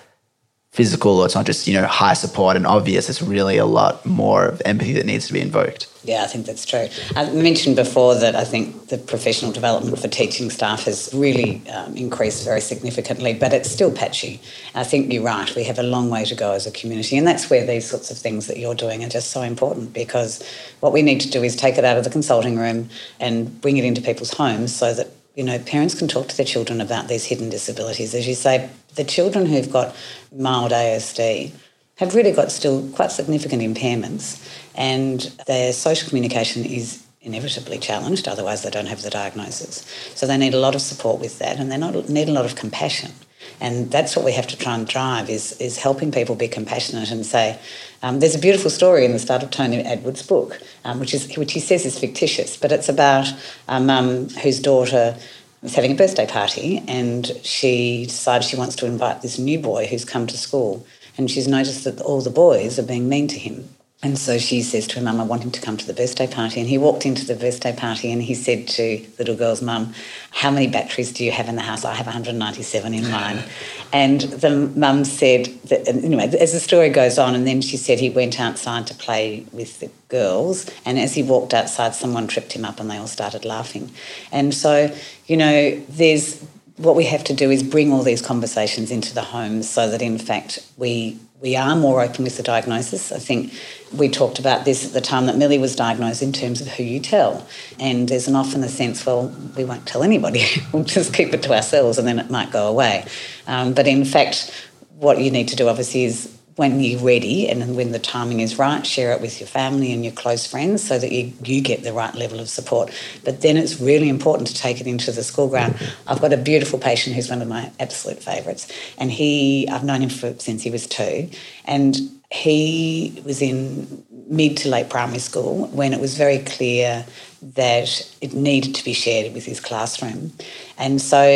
[0.72, 3.08] physical or it's not just you know high support and obvious.
[3.08, 5.86] It's really a lot more of empathy that needs to be invoked.
[6.04, 6.88] Yeah, I think that's true.
[7.14, 11.94] I mentioned before that I think the professional development for teaching staff has really um,
[11.94, 14.40] increased very significantly, but it's still patchy.
[14.74, 15.54] I think you're right.
[15.54, 18.10] We have a long way to go as a community, and that's where these sorts
[18.10, 20.42] of things that you're doing are just so important because
[20.80, 22.88] what we need to do is take it out of the consulting room
[23.20, 26.46] and bring it into people's homes so that you know parents can talk to their
[26.46, 28.14] children about these hidden disabilities.
[28.14, 29.94] As you say, the children who've got
[30.36, 31.52] mild ASD
[31.96, 38.62] have really got still quite significant impairments and their social communication is inevitably challenged, otherwise
[38.62, 39.86] they don't have the diagnosis.
[40.14, 41.76] So they need a lot of support with that and they
[42.12, 43.12] need a lot of compassion.
[43.60, 47.10] And that's what we have to try and drive is, is helping people be compassionate
[47.10, 47.58] and say,
[48.02, 51.36] um, there's a beautiful story in the start of Tony Attwood's book, um, which is
[51.36, 53.32] which he says is fictitious, but it's about
[53.68, 55.16] a mum whose daughter
[55.62, 59.86] was having a birthday party and she decides she wants to invite this new boy
[59.86, 60.84] who's come to school.
[61.16, 63.68] And she's noticed that all the boys are being mean to him
[64.04, 66.26] and so she says to her mum, I want him to come to the birthday
[66.26, 66.58] party.
[66.58, 69.94] And he walked into the birthday party and he said to the little girl's mum,
[70.32, 71.84] How many batteries do you have in the house?
[71.84, 73.44] I have 197 in mine.
[73.92, 78.00] and the mum said, that, anyway, as the story goes on, and then she said
[78.00, 80.68] he went outside to play with the girls.
[80.84, 83.92] And as he walked outside, someone tripped him up and they all started laughing.
[84.32, 84.92] And so,
[85.26, 86.44] you know, there's
[86.76, 90.02] what we have to do is bring all these conversations into the homes so that
[90.02, 93.10] in fact we we are more open with the diagnosis.
[93.10, 93.52] I think
[93.92, 96.84] we talked about this at the time that Millie was diagnosed in terms of who
[96.84, 97.44] you tell.
[97.80, 101.42] And there's an often a sense, well, we won't tell anybody, we'll just keep it
[101.42, 103.04] to ourselves and then it might go away.
[103.48, 104.52] Um, but in fact,
[104.98, 108.58] what you need to do obviously is when you're ready and when the timing is
[108.58, 111.82] right, share it with your family and your close friends so that you, you get
[111.82, 112.92] the right level of support.
[113.24, 115.74] But then it's really important to take it into the school ground.
[116.06, 120.02] I've got a beautiful patient who's one of my absolute favourites, and he I've known
[120.02, 121.30] him for, since he was two,
[121.64, 121.96] and
[122.32, 127.04] he was in mid to late primary school when it was very clear
[127.42, 130.32] that it needed to be shared with his classroom.
[130.78, 131.26] And so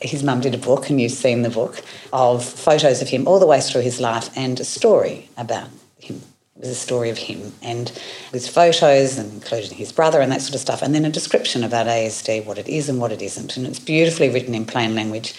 [0.00, 3.38] his mum did a book, and you've seen the book, of photos of him all
[3.38, 6.22] the way through his life and a story about him.
[6.56, 7.90] It was a story of him and
[8.32, 11.64] with photos and including his brother and that sort of stuff, and then a description
[11.64, 13.56] about ASD, what it is and what it isn't.
[13.56, 15.34] And it's beautifully written in plain language.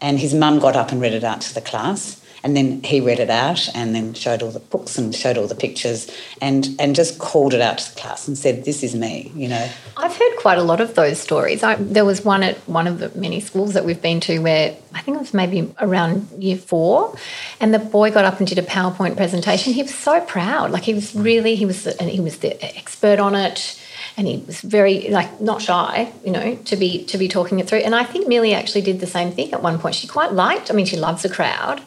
[0.00, 2.20] And his mum got up and read it out to the class.
[2.42, 5.46] And then he read it out and then showed all the books and showed all
[5.46, 8.94] the pictures and, and just called it out to the class and said, This is
[8.94, 9.68] me, you know.
[9.96, 11.62] I've heard quite a lot of those stories.
[11.62, 14.76] I, there was one at one of the many schools that we've been to where
[14.94, 17.14] I think it was maybe around year four,
[17.60, 19.72] and the boy got up and did a PowerPoint presentation.
[19.72, 20.70] He was so proud.
[20.70, 23.79] Like he was really, he was, and he was the expert on it
[24.16, 27.68] and he was very like not shy, you know, to be to be talking it
[27.68, 27.78] through.
[27.78, 29.94] And I think Millie actually did the same thing at one point.
[29.94, 30.70] She quite liked.
[30.70, 31.82] I mean, she loves a crowd,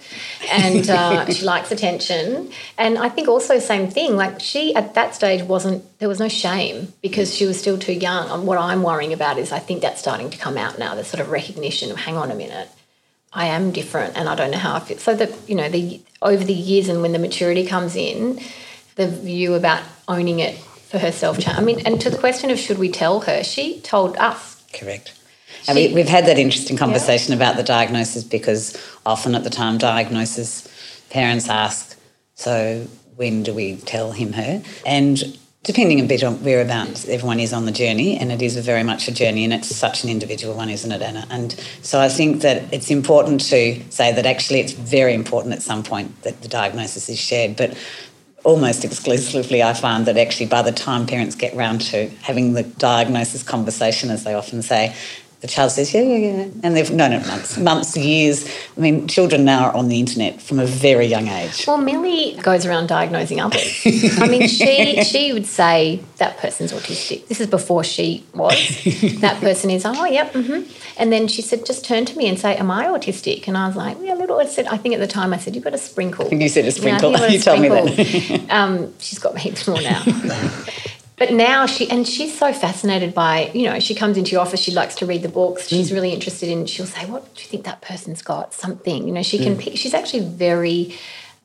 [0.51, 2.51] and uh, she likes attention.
[2.77, 4.15] And I think also same thing.
[4.15, 7.93] Like she at that stage wasn't there was no shame because she was still too
[7.93, 8.29] young.
[8.29, 10.95] And what I'm worrying about is I think that's starting to come out now.
[10.95, 12.69] The sort of recognition of hang on a minute.
[13.35, 14.99] I am different and I don't know how I feel.
[14.99, 18.39] So that, you know, the over the years and when the maturity comes in,
[18.95, 20.55] the view about owning it
[20.93, 21.39] for herself.
[21.47, 24.63] I mean, and to the question of should we tell her, she told us.
[24.73, 25.19] Correct.
[25.67, 27.37] And we, have had that interesting conversation yeah.
[27.37, 30.67] about the diagnosis because often at the time diagnosis,
[31.09, 31.97] parents ask,
[32.35, 34.61] so when do we tell him her?
[34.85, 38.83] And depending a bit on whereabouts everyone is on the journey, and it is very
[38.83, 41.25] much a journey, and it's such an individual one, isn't it, Anna?
[41.31, 45.63] And so I think that it's important to say that actually it's very important at
[45.63, 47.75] some point that the diagnosis is shared, but
[48.43, 52.63] almost exclusively, I find that actually by the time parents get round to having the
[52.63, 54.95] diagnosis conversation, as they often say,
[55.43, 56.47] the child says, yeah, yeah, yeah.
[56.63, 58.47] And they've known it months, months, years.
[58.77, 61.65] I mean, children now are on the internet from a very young age.
[61.67, 63.81] Well, Millie goes around diagnosing others.
[64.21, 67.27] I mean, she she would say that person's autistic.
[67.27, 68.55] This is before she was.
[69.19, 70.63] that person is, oh, yep, mm-hmm.
[70.95, 73.47] And then she said, just turn to me and say, am I autistic?
[73.47, 74.39] And I was like, yeah, a little.
[74.39, 76.25] I said, I think at the time I said, you've got a sprinkle.
[76.25, 77.11] I think you said a sprinkle.
[77.11, 78.45] You, you told me that.
[78.49, 80.03] um, she's got heaps more now.
[81.17, 84.59] But now she and she's so fascinated by you know she comes into your office
[84.59, 85.93] she likes to read the books she's mm.
[85.93, 89.21] really interested in she'll say what do you think that person's got something you know
[89.21, 89.59] she can mm.
[89.59, 90.97] pick she's actually very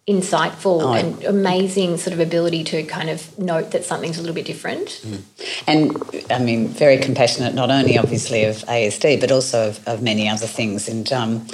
[0.09, 4.35] insightful oh, and amazing sort of ability to kind of note that something's a little
[4.35, 5.03] bit different.
[5.05, 5.23] Mm.
[5.67, 10.27] And I mean, very compassionate, not only obviously of ASD, but also of, of many
[10.27, 10.89] other things.
[10.89, 11.47] And um,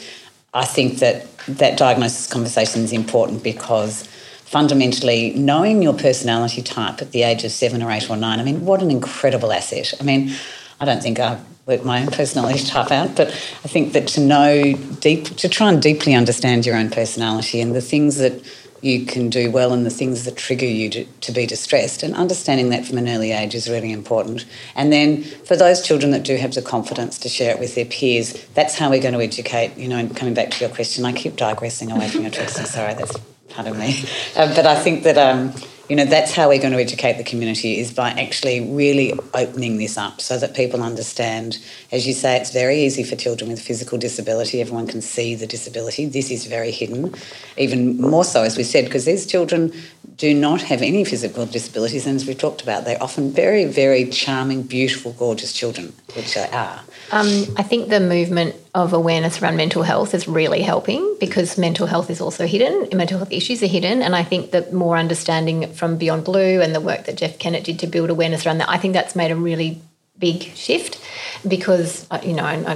[0.55, 4.09] I think that that diagnosis conversation is important because
[4.45, 8.45] fundamentally knowing your personality type at the age of seven or eight or nine, I
[8.45, 9.95] mean, what an incredible asset.
[10.01, 10.35] I mean,
[10.81, 14.21] I don't think I've worked my own personality type out, but I think that to
[14.21, 18.43] know deep, to try and deeply understand your own personality and the things that
[18.85, 22.03] you can do well and the things that trigger you to, to, be distressed.
[22.03, 24.45] And understanding that from an early age is really important.
[24.77, 27.87] And then for those children that do have the confidence to share it with their
[27.87, 29.75] peers, that's how we're going to educate.
[29.79, 32.67] You know, and coming back to your question, I keep digressing away from your question.
[32.67, 33.17] Sorry, that's
[33.49, 34.05] pardon me.
[34.37, 35.55] Uh, but I think that, um,
[35.89, 39.77] you know, that's how we're going to educate the community is by actually really opening
[39.77, 41.59] this up so that people understand.
[41.93, 44.61] As you say, it's very easy for children with physical disability.
[44.61, 46.07] Everyone can see the disability.
[46.07, 47.15] This is very hidden,
[47.59, 49.73] even more so, as we said, because these children
[50.17, 52.07] do not have any physical disabilities.
[52.07, 56.49] And as we talked about, they're often very, very charming, beautiful, gorgeous children, which they
[56.51, 56.81] are.
[57.13, 61.87] Um, I think the movement of awareness around mental health is really helping because mental
[61.87, 64.03] health is also hidden, mental health issues are hidden.
[64.03, 67.65] And I think that more understanding from Beyond Blue and the work that Jeff Kennett
[67.65, 69.81] did to build awareness around that, I think that's made a really
[70.19, 71.01] big shift
[71.47, 72.75] because, uh, you know, I, I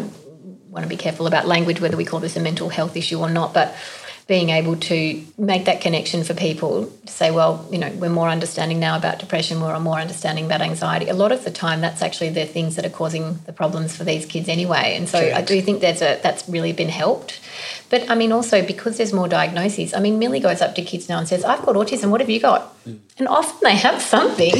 [0.68, 3.28] want to be careful about language, whether we call this a mental health issue or
[3.28, 3.52] not.
[3.52, 3.74] But
[4.28, 8.28] being able to make that connection for people to say, well, you know, we're more
[8.28, 11.08] understanding now about depression, we're more understanding about anxiety.
[11.08, 14.04] A lot of the time, that's actually the things that are causing the problems for
[14.04, 14.94] these kids anyway.
[14.96, 15.18] And so.
[15.18, 17.40] I do think there's a that's really been helped.
[17.88, 19.94] But I mean, also because there's more diagnoses.
[19.94, 22.10] I mean, Millie goes up to kids now and says, "I've got autism.
[22.10, 22.98] What have you got?" Mm.
[23.18, 24.52] And often they have something.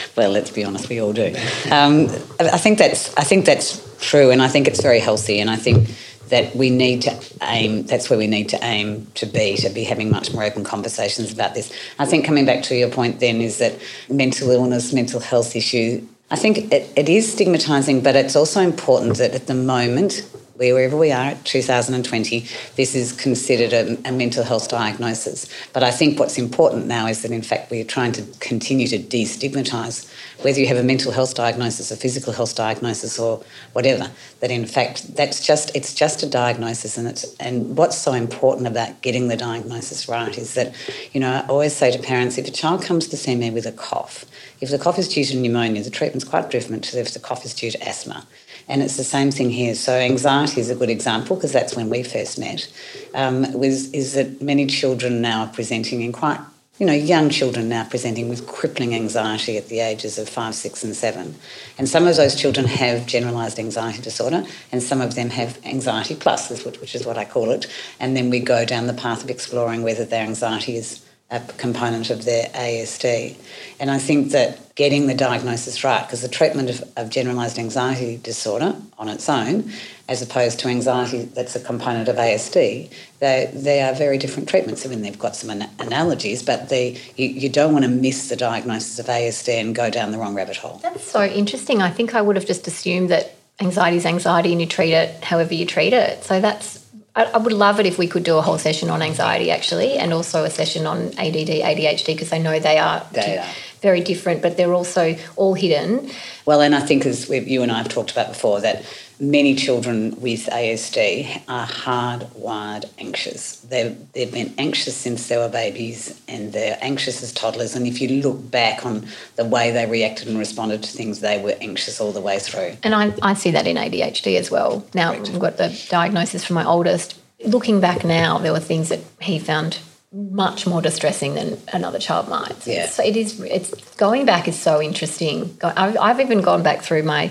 [0.16, 1.34] well, let's be honest, we all do.
[1.72, 2.08] Um,
[2.38, 5.56] I think that's I think that's true, and I think it's very healthy, and I
[5.56, 5.88] think
[6.28, 9.84] that we need to aim that's where we need to aim to be to be
[9.84, 11.72] having much more open conversations about this.
[11.98, 16.06] I think coming back to your point then is that mental illness mental health issue
[16.30, 20.96] i think it, it is stigmatizing but it's also important that at the moment wherever
[20.96, 22.46] we are at 2020,
[22.76, 25.48] this is considered a, a, mental health diagnosis.
[25.72, 28.98] But I think what's important now is that, in fact, we're trying to continue to
[28.98, 30.10] destigmatise
[30.42, 33.42] whether you have a mental health diagnosis, a physical health diagnosis, or
[33.72, 34.10] whatever.
[34.40, 38.66] That in fact, that's just it's just a diagnosis, and it's and what's so important
[38.66, 40.74] about getting the diagnosis right is that,
[41.12, 43.66] you know, I always say to parents, if a child comes to see me with
[43.66, 44.24] a cough,
[44.60, 47.44] if the cough is due to pneumonia, the treatment's quite different to if the cough
[47.44, 48.26] is due to asthma.
[48.68, 49.74] And it's the same thing here.
[49.74, 52.68] So anxiety is a good example because that's when we first met.
[53.14, 56.40] Um, was is that many children now are presenting in quite
[56.78, 60.84] you know, young children now presenting with crippling anxiety at the ages of five, six,
[60.84, 61.34] and seven.
[61.78, 66.14] And some of those children have generalised anxiety disorder, and some of them have anxiety
[66.14, 67.66] plus, which is what I call it.
[67.98, 72.10] And then we go down the path of exploring whether their anxiety is a component
[72.10, 73.36] of their ASD.
[73.80, 78.18] And I think that getting the diagnosis right, because the treatment of, of generalised anxiety
[78.18, 79.72] disorder on its own,
[80.08, 84.86] as opposed to anxiety that's a component of ASD, they, they are very different treatments.
[84.86, 88.28] I mean, they've got some an- analogies, but they, you, you don't want to miss
[88.28, 90.78] the diagnosis of ASD and go down the wrong rabbit hole.
[90.82, 91.82] That's so interesting.
[91.82, 95.24] I think I would have just assumed that anxiety is anxiety and you treat it
[95.24, 96.22] however you treat it.
[96.22, 96.85] So that's
[97.16, 100.12] I, would love it if we could do a whole session on anxiety actually, and
[100.12, 103.46] also a session on ADD, ADHD, because I know they are, they are
[103.80, 106.10] very different, but they're also all hidden.
[106.44, 108.84] Well, and I think as you and I have talked about before, that
[109.18, 113.56] many children with ASD are hardwired anxious.
[113.60, 117.74] They've, they've been anxious since they were babies and they're anxious as toddlers.
[117.74, 119.06] And if you look back on
[119.36, 122.76] the way they reacted and responded to things, they were anxious all the way through.
[122.82, 124.86] And I, I see that in ADHD as well.
[124.94, 125.30] Now, Correct.
[125.30, 127.20] we've got the diagnosis from my oldest.
[127.44, 129.78] Looking back now, there were things that he found
[130.12, 132.66] much more distressing than another child might.
[132.66, 132.86] Yeah.
[132.86, 133.40] So it is.
[133.40, 135.58] It's going back is so interesting.
[135.62, 137.30] I've, I've even gone back through my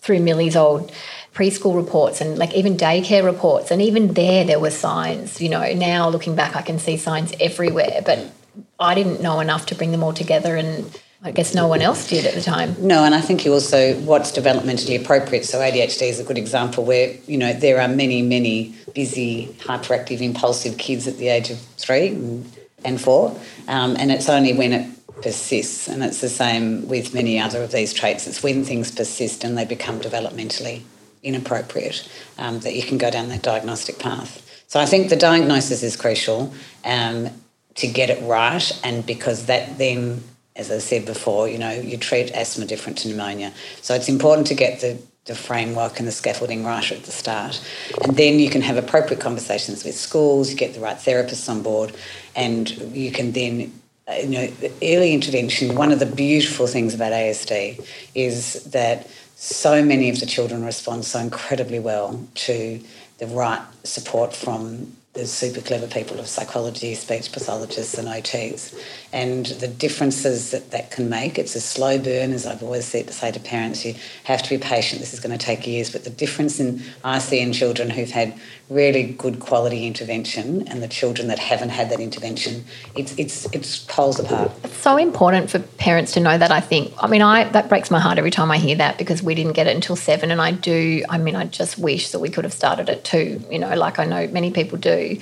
[0.00, 0.92] through Millie's old
[1.34, 5.72] preschool reports and like even daycare reports and even there there were signs you know
[5.74, 8.32] now looking back i can see signs everywhere but
[8.80, 12.08] i didn't know enough to bring them all together and I guess no one else
[12.08, 12.74] did at the time.
[12.78, 15.44] No, and I think you also what's developmentally appropriate.
[15.44, 20.22] So ADHD is a good example where you know there are many, many busy, hyperactive,
[20.22, 22.08] impulsive kids at the age of three
[22.86, 24.88] and four, um, and it's only when it
[25.20, 28.26] persists, and it's the same with many other of these traits.
[28.26, 30.84] It's when things persist and they become developmentally
[31.22, 32.08] inappropriate
[32.38, 34.46] um, that you can go down that diagnostic path.
[34.66, 36.54] So I think the diagnosis is crucial
[36.84, 37.28] um,
[37.74, 40.22] to get it right, and because that then,
[40.54, 43.52] as I said before, you know, you treat asthma different to pneumonia.
[43.80, 47.62] So it's important to get the the framework and the scaffolding right at the start.
[48.02, 51.62] And then you can have appropriate conversations with schools, you get the right therapists on
[51.62, 51.94] board,
[52.34, 53.72] and you can then,
[54.08, 54.48] uh, you know,
[54.82, 55.76] early intervention.
[55.76, 59.06] One of the beautiful things about ASD is that
[59.42, 62.78] so many of the children respond so incredibly well to
[63.16, 68.78] the right support from the super clever people of psychology, speech pathologists, and OTs,
[69.14, 71.38] and the differences that that can make.
[71.38, 74.50] It's a slow burn, as I've always said to say to parents, you have to
[74.50, 75.00] be patient.
[75.00, 78.10] This is going to take years, but the difference in I see in children who've
[78.10, 78.38] had
[78.70, 82.64] really good quality intervention and the children that haven't had that intervention,
[82.94, 84.52] it's it's it's poles apart.
[84.64, 86.50] It's so important for parents to know that.
[86.50, 86.94] I think.
[86.98, 89.52] I mean, I that breaks my heart every time I hear that because we didn't
[89.52, 91.04] get it until seven, and I do.
[91.08, 93.42] I mean, I just wish that we could have started at two.
[93.50, 95.20] You know, like I know many people do,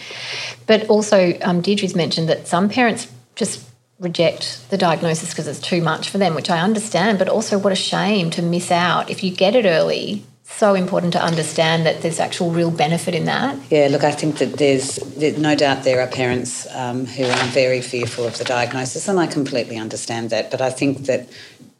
[0.67, 3.65] but also um, Deirdre's mentioned that some parents just
[3.99, 7.73] reject the diagnosis because it's too much for them, which I understand, but also what
[7.73, 9.11] a shame to miss out.
[9.11, 13.27] If you get it early, so important to understand that there's actual real benefit in
[13.27, 13.57] that.
[13.71, 17.47] Yeah, look, I think that there's, there's no doubt there are parents um, who are
[17.47, 20.51] very fearful of the diagnosis, and I completely understand that.
[20.51, 21.29] But I think that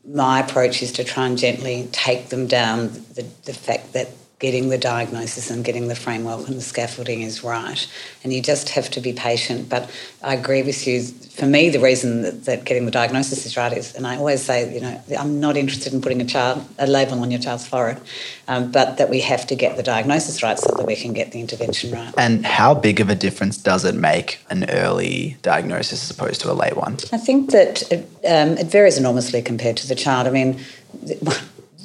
[0.07, 4.09] my approach is to try and gently take them down the, the fact that
[4.39, 7.89] getting the diagnosis and getting the framework and the scaffolding is right.
[8.23, 9.69] And you just have to be patient.
[9.69, 9.91] But
[10.23, 11.03] I agree with you.
[11.03, 14.43] For me, the reason that, that, getting the diagnosis is right is, and I always
[14.43, 17.67] say, you know, I'm not interested in putting a child a label on your child's
[17.67, 18.01] forehead,
[18.47, 21.33] um, but that we have to get the diagnosis right so that we can get
[21.33, 22.15] the intervention right.
[22.17, 26.51] And how big of a difference does it make an early diagnosis as opposed to
[26.51, 26.97] a late one?
[27.13, 30.29] I think that it, um, it varies enormously compared to the child.
[30.29, 30.61] I mean
[31.03, 31.41] the,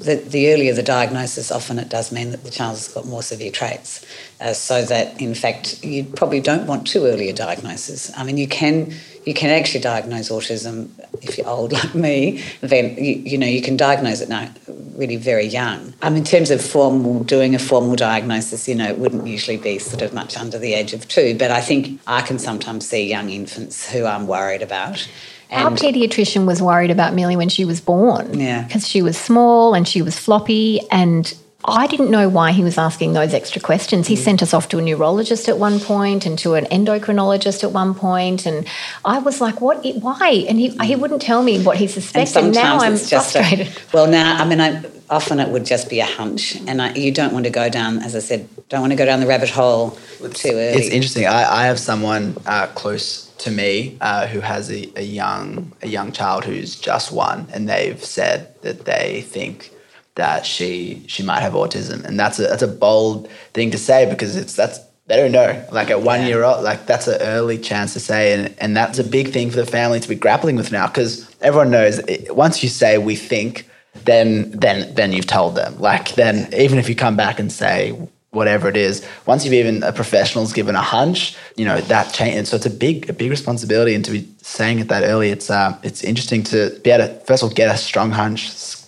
[0.06, 3.52] the earlier the diagnosis, often it does mean that the child has got more severe
[3.52, 4.06] traits.
[4.40, 8.12] Uh, so that in fact you probably don't want too early a diagnosis.
[8.18, 8.94] I mean, you can
[9.26, 10.90] you can actually diagnose autism
[11.22, 12.44] if you're old like me.
[12.62, 14.50] Then you, you know you can diagnose it now
[14.96, 15.94] really very young.
[16.02, 19.80] Um, in terms of formal doing a formal diagnosis, you know, it wouldn't usually be
[19.80, 21.38] sort of much under the age of two.
[21.38, 25.08] But I think I can sometimes see young infants who I'm worried about.
[25.54, 28.40] Our paediatrician was worried about Millie when she was born.
[28.40, 28.64] Yeah.
[28.64, 31.34] Because she was small and she was floppy and
[31.66, 34.08] I didn't know why he was asking those extra questions.
[34.08, 34.20] He mm.
[34.20, 37.94] sent us off to a neurologist at one point and to an endocrinologist at one
[37.94, 38.68] point, and
[39.06, 39.86] I was like, "What?
[40.02, 42.44] Why?" And he he wouldn't tell me what he suspected.
[42.44, 43.68] And now I'm frustrated.
[43.68, 46.94] A, well, now I mean, I, often it would just be a hunch, and I,
[46.96, 49.28] you don't want to go down, as I said, don't want to go down the
[49.28, 50.80] rabbit hole it's, too early.
[50.80, 51.28] It's interesting.
[51.28, 55.88] I, I have someone uh, close to me uh, who has a, a young a
[55.88, 59.72] young child who's just one, and they've said that they think
[60.16, 64.10] that she she might have autism, and that's a that's a bold thing to say
[64.10, 65.66] because it's that's they don't know.
[65.72, 66.28] Like at one yeah.
[66.28, 69.50] year old, like that's an early chance to say, and and that's a big thing
[69.50, 72.98] for the family to be grappling with now because everyone knows it, once you say
[72.98, 73.70] we think,
[74.06, 75.78] then then then you've told them.
[75.80, 77.92] Like then even if you come back and say
[78.34, 82.48] whatever it is, once you've even a professional's given a hunch, you know that change.
[82.48, 85.50] So it's a big a big responsibility, and to be saying it that early, it's
[85.50, 88.42] uh it's interesting to be able to first of all get a strong hunch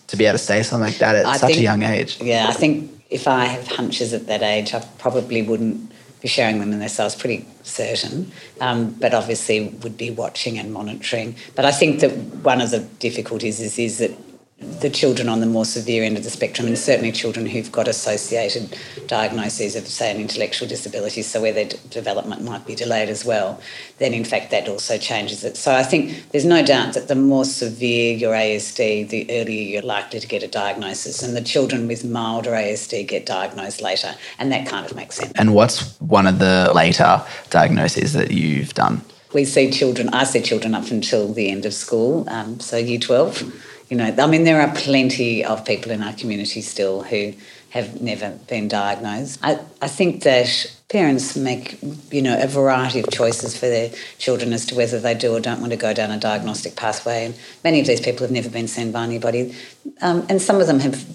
[0.07, 2.21] to be able to say something like that at I such think, a young age.
[2.21, 5.91] Yeah, I think if I have hunches at that age, I probably wouldn't
[6.21, 8.31] be sharing them unless I was pretty certain.
[8.61, 11.35] Um, but obviously, would be watching and monitoring.
[11.55, 12.11] But I think that
[12.43, 14.11] one of the difficulties is is that
[14.59, 17.87] the children on the more severe end of the spectrum, and certainly children who've got
[17.87, 23.09] associated diagnoses of, say, an intellectual disability, so where their d- development might be delayed
[23.09, 23.59] as well,
[23.97, 25.57] then in fact that also changes it.
[25.57, 29.81] So I think there's no doubt that the more severe your ASD, the earlier you're
[29.81, 34.51] likely to get a diagnosis, and the children with milder ASD get diagnosed later, and
[34.53, 35.33] that kind of makes sense.
[35.35, 39.01] And what's one of the later diagnoses that you've done?
[39.33, 42.99] We see children, I see children up until the end of school, um, so year
[42.99, 47.33] 12 you know, I mean, there are plenty of people in our community still who
[47.69, 49.39] have never been diagnosed.
[49.43, 51.77] I, I think that parents make,
[52.09, 55.39] you know, a variety of choices for their children as to whether they do or
[55.39, 57.25] don't want to go down a diagnostic pathway.
[57.25, 59.55] And many of these people have never been seen by anybody.
[60.01, 61.05] Um, and some of them have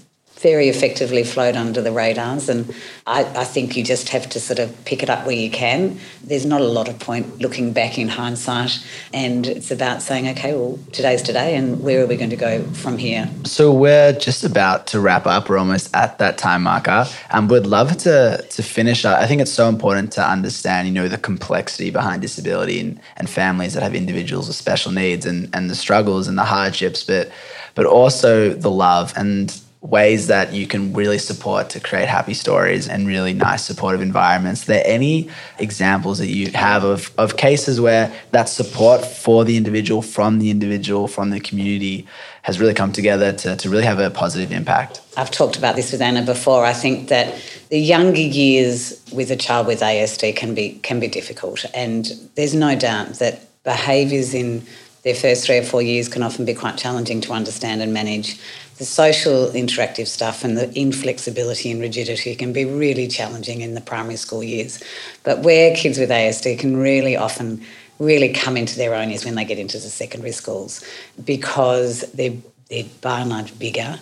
[0.41, 2.49] very effectively float under the radars.
[2.49, 2.75] And
[3.07, 5.99] I, I, think you just have to sort of pick it up where you can.
[6.25, 8.83] There's not a lot of point looking back in hindsight.
[9.13, 12.63] And it's about saying, okay, well, today's today, and where are we going to go
[12.73, 13.29] from here?
[13.45, 15.51] So we're just about to wrap up.
[15.51, 17.05] We're almost at that time marker.
[17.31, 19.05] And we'd love to, to finish.
[19.05, 23.29] I think it's so important to understand, you know, the complexity behind disability and, and
[23.29, 27.31] families that have individuals with special needs and, and the struggles and the hardships, but
[27.77, 32.87] but also the love and ways that you can really support to create happy stories
[32.87, 34.65] and really nice supportive environments.
[34.65, 39.57] Are there any examples that you have of, of cases where that support for the
[39.57, 42.07] individual, from the individual, from the community
[42.43, 45.01] has really come together to, to really have a positive impact?
[45.17, 46.65] I've talked about this with Anna before.
[46.65, 51.09] I think that the younger years with a child with ASD can be can be
[51.09, 51.65] difficult.
[51.73, 54.63] And there's no doubt that behaviours in
[55.03, 58.39] their first three or four years can often be quite challenging to understand and manage
[58.77, 63.81] the social interactive stuff and the inflexibility and rigidity can be really challenging in the
[63.81, 64.83] primary school years.
[65.23, 67.63] But where kids with ASD can really often
[67.99, 70.83] really come into their own is when they get into the secondary schools
[71.23, 72.33] because they're,
[72.71, 73.99] they're by and large bigger.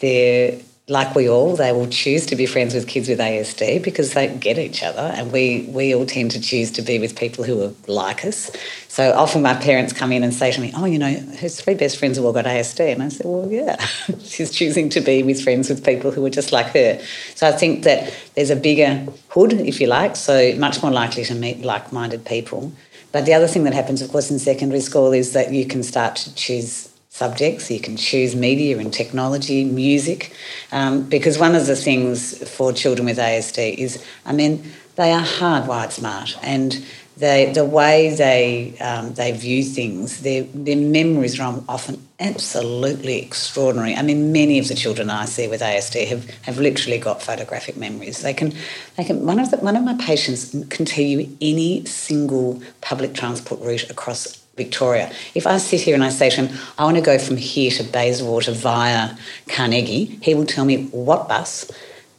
[0.00, 4.14] They're like we all, they will choose to be friends with kids with ASD because
[4.14, 7.44] they get each other, and we we all tend to choose to be with people
[7.44, 8.50] who are like us.
[8.88, 11.74] So often my parents come in and say to me, "Oh, you know, her three
[11.74, 13.76] best friends have all got ASD," and I say, "Well, yeah,
[14.24, 17.00] she's choosing to be with friends with people who are just like her."
[17.36, 21.24] So I think that there's a bigger hood, if you like, so much more likely
[21.24, 22.72] to meet like-minded people.
[23.12, 25.82] But the other thing that happens, of course, in secondary school is that you can
[25.82, 27.70] start to choose subjects.
[27.70, 30.34] You can choose media and technology, music,
[30.72, 32.16] um, because one of the things
[32.56, 36.84] for children with ASD is, I mean, they are hardwired smart and
[37.18, 43.94] they, the way they um, they view things, their their memories are often absolutely extraordinary.
[43.94, 47.76] I mean, many of the children I see with ASD have, have literally got photographic
[47.76, 48.22] memories.
[48.22, 48.54] They can
[48.96, 53.12] they can one of the, one of my patients can tell you any single public
[53.12, 55.10] transport route across Victoria.
[55.34, 57.70] If I sit here and I say to him, I want to go from here
[57.72, 59.16] to Bayswater via
[59.48, 61.70] Carnegie, he will tell me what bus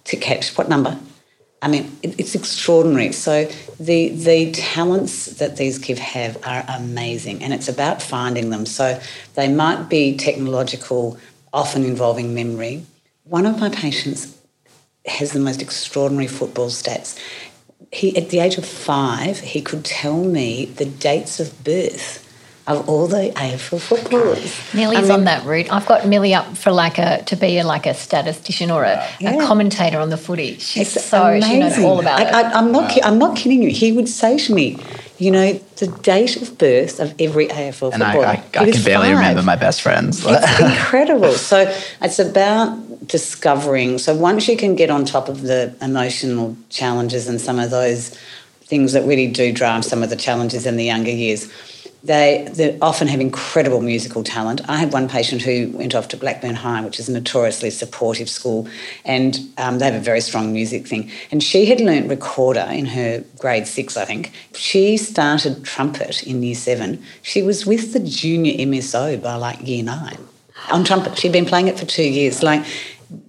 [0.06, 1.00] to catch, what number.
[1.62, 3.14] I mean, it, it's extraordinary.
[3.14, 3.46] So
[3.80, 8.66] the the talents that these kids have are amazing, and it's about finding them.
[8.66, 9.00] So
[9.36, 11.18] they might be technological,
[11.54, 12.86] often involving memory.
[13.24, 14.38] One of my patients
[15.06, 17.18] has the most extraordinary football stats.
[17.94, 22.20] He, at the age of five, he could tell me the dates of birth
[22.66, 24.74] of all the AFL footballers.
[24.74, 25.70] Millie's I mean, on that route.
[25.72, 29.06] I've got Millie up for like a to be a, like a statistician or a,
[29.20, 29.34] Yeah.
[29.44, 30.58] a commentator on the footy.
[30.60, 31.86] She's It's so she knows amazing.
[31.86, 32.34] all about I, it.
[32.34, 32.90] I, I'm not.
[32.90, 33.70] ki- I'm not kidding you.
[33.70, 34.78] He would say to me,
[35.18, 38.36] "You know, the date of birth of every AFL And I, footballer." I,
[38.66, 39.18] He I can barely five.
[39.18, 40.24] remember my best friends.
[40.26, 41.34] It's incredible.
[41.34, 41.70] So
[42.02, 43.98] it's about discovering.
[43.98, 48.18] So once you can get on top of the emotional challenges and some of those
[48.62, 51.52] things that really do drive some of the challenges in the younger years,
[52.04, 54.62] they they often have incredible musical talent.
[54.70, 58.30] I had one patient who went off to Blackburn High, which is a notoriously supportive
[58.30, 58.68] school,
[59.06, 61.10] and um, they have a very strong music thing.
[61.32, 64.34] And she had learnt recorder in her grade six, I think.
[64.54, 67.02] She started trumpet in year seven.
[67.22, 70.18] She was with the junior MSO by like year nine
[70.72, 71.18] on trumpet.
[71.18, 72.44] She'd been playing it for two years.
[72.44, 72.66] Like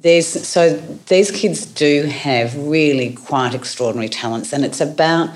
[0.01, 0.77] there's so
[1.09, 5.31] these kids do have really quite extraordinary talents, and it's about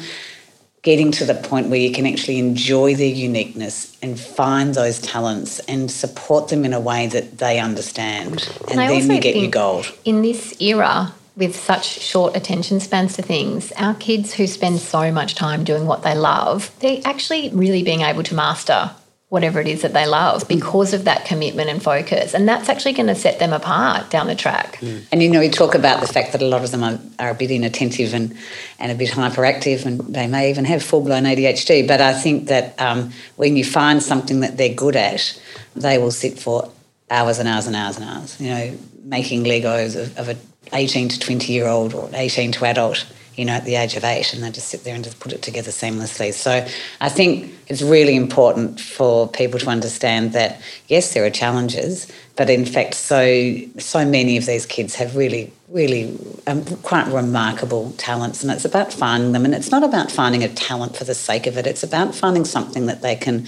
[0.83, 5.59] getting to the point where you can actually enjoy their uniqueness and find those talents
[5.61, 9.51] and support them in a way that they understand, and, I then you get your
[9.51, 9.93] gold.
[10.05, 15.13] In this era, with such short attention spans to things, our kids who spend so
[15.13, 18.91] much time doing what they love, they're actually really being able to master
[19.29, 22.33] whatever it is that they love because of that commitment and focus.
[22.33, 24.79] And that's actually going to set them apart down the track.
[25.13, 27.31] And you know, we talk about the fact that a lot of them are, are
[27.31, 28.35] a bit inattentive and,
[28.79, 31.87] and a bit hyperactive, and they may even have full blown ADHD.
[31.87, 35.39] But I think that um, when you find something that they're good at,
[35.77, 36.71] they will sit for
[37.11, 38.41] hours and hours and hours and hours.
[38.41, 40.37] You know, making Legos of, of a
[40.73, 43.07] 18 to 20 year old or 18 to adult.
[43.39, 45.33] You know, at the age of eight, and they just sit there and just put
[45.33, 46.35] it together seamlessly.
[46.35, 46.67] So,
[47.01, 52.51] I think it's really important for people to understand that yes, there are challenges, but
[52.51, 56.19] in fact, so so many of these kids have really, really
[56.49, 59.45] um, quite remarkable talents, and it's about finding them.
[59.45, 61.67] And it's not about finding a talent for the sake of it.
[61.67, 63.47] It's about finding something that they can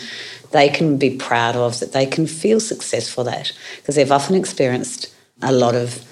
[0.53, 5.13] they can be proud of, that they can feel successful at, because they've often experienced
[5.43, 6.05] a lot of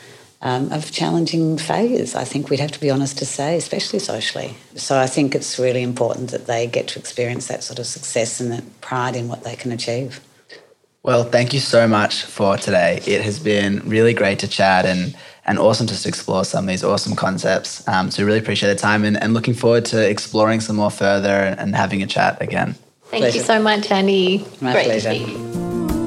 [0.43, 2.15] um, of challenging failures.
[2.15, 4.57] I think we'd have to be honest to say, especially socially.
[4.77, 8.41] So I think it's really important that they get to experience that sort of success
[8.41, 10.21] and that pride in what they can achieve.
[11.03, 13.01] Well, thank you so much for today.
[13.07, 15.17] It has been really great to chat and
[15.47, 17.87] and awesome just to explore some of these awesome concepts.
[17.89, 21.31] Um, so really appreciate the time and, and looking forward to exploring some more further
[21.31, 22.75] and, and having a chat again.
[23.07, 24.45] Thank you so much, Annie.
[24.61, 25.15] My Great pleasure.
[25.15, 25.98] to speak.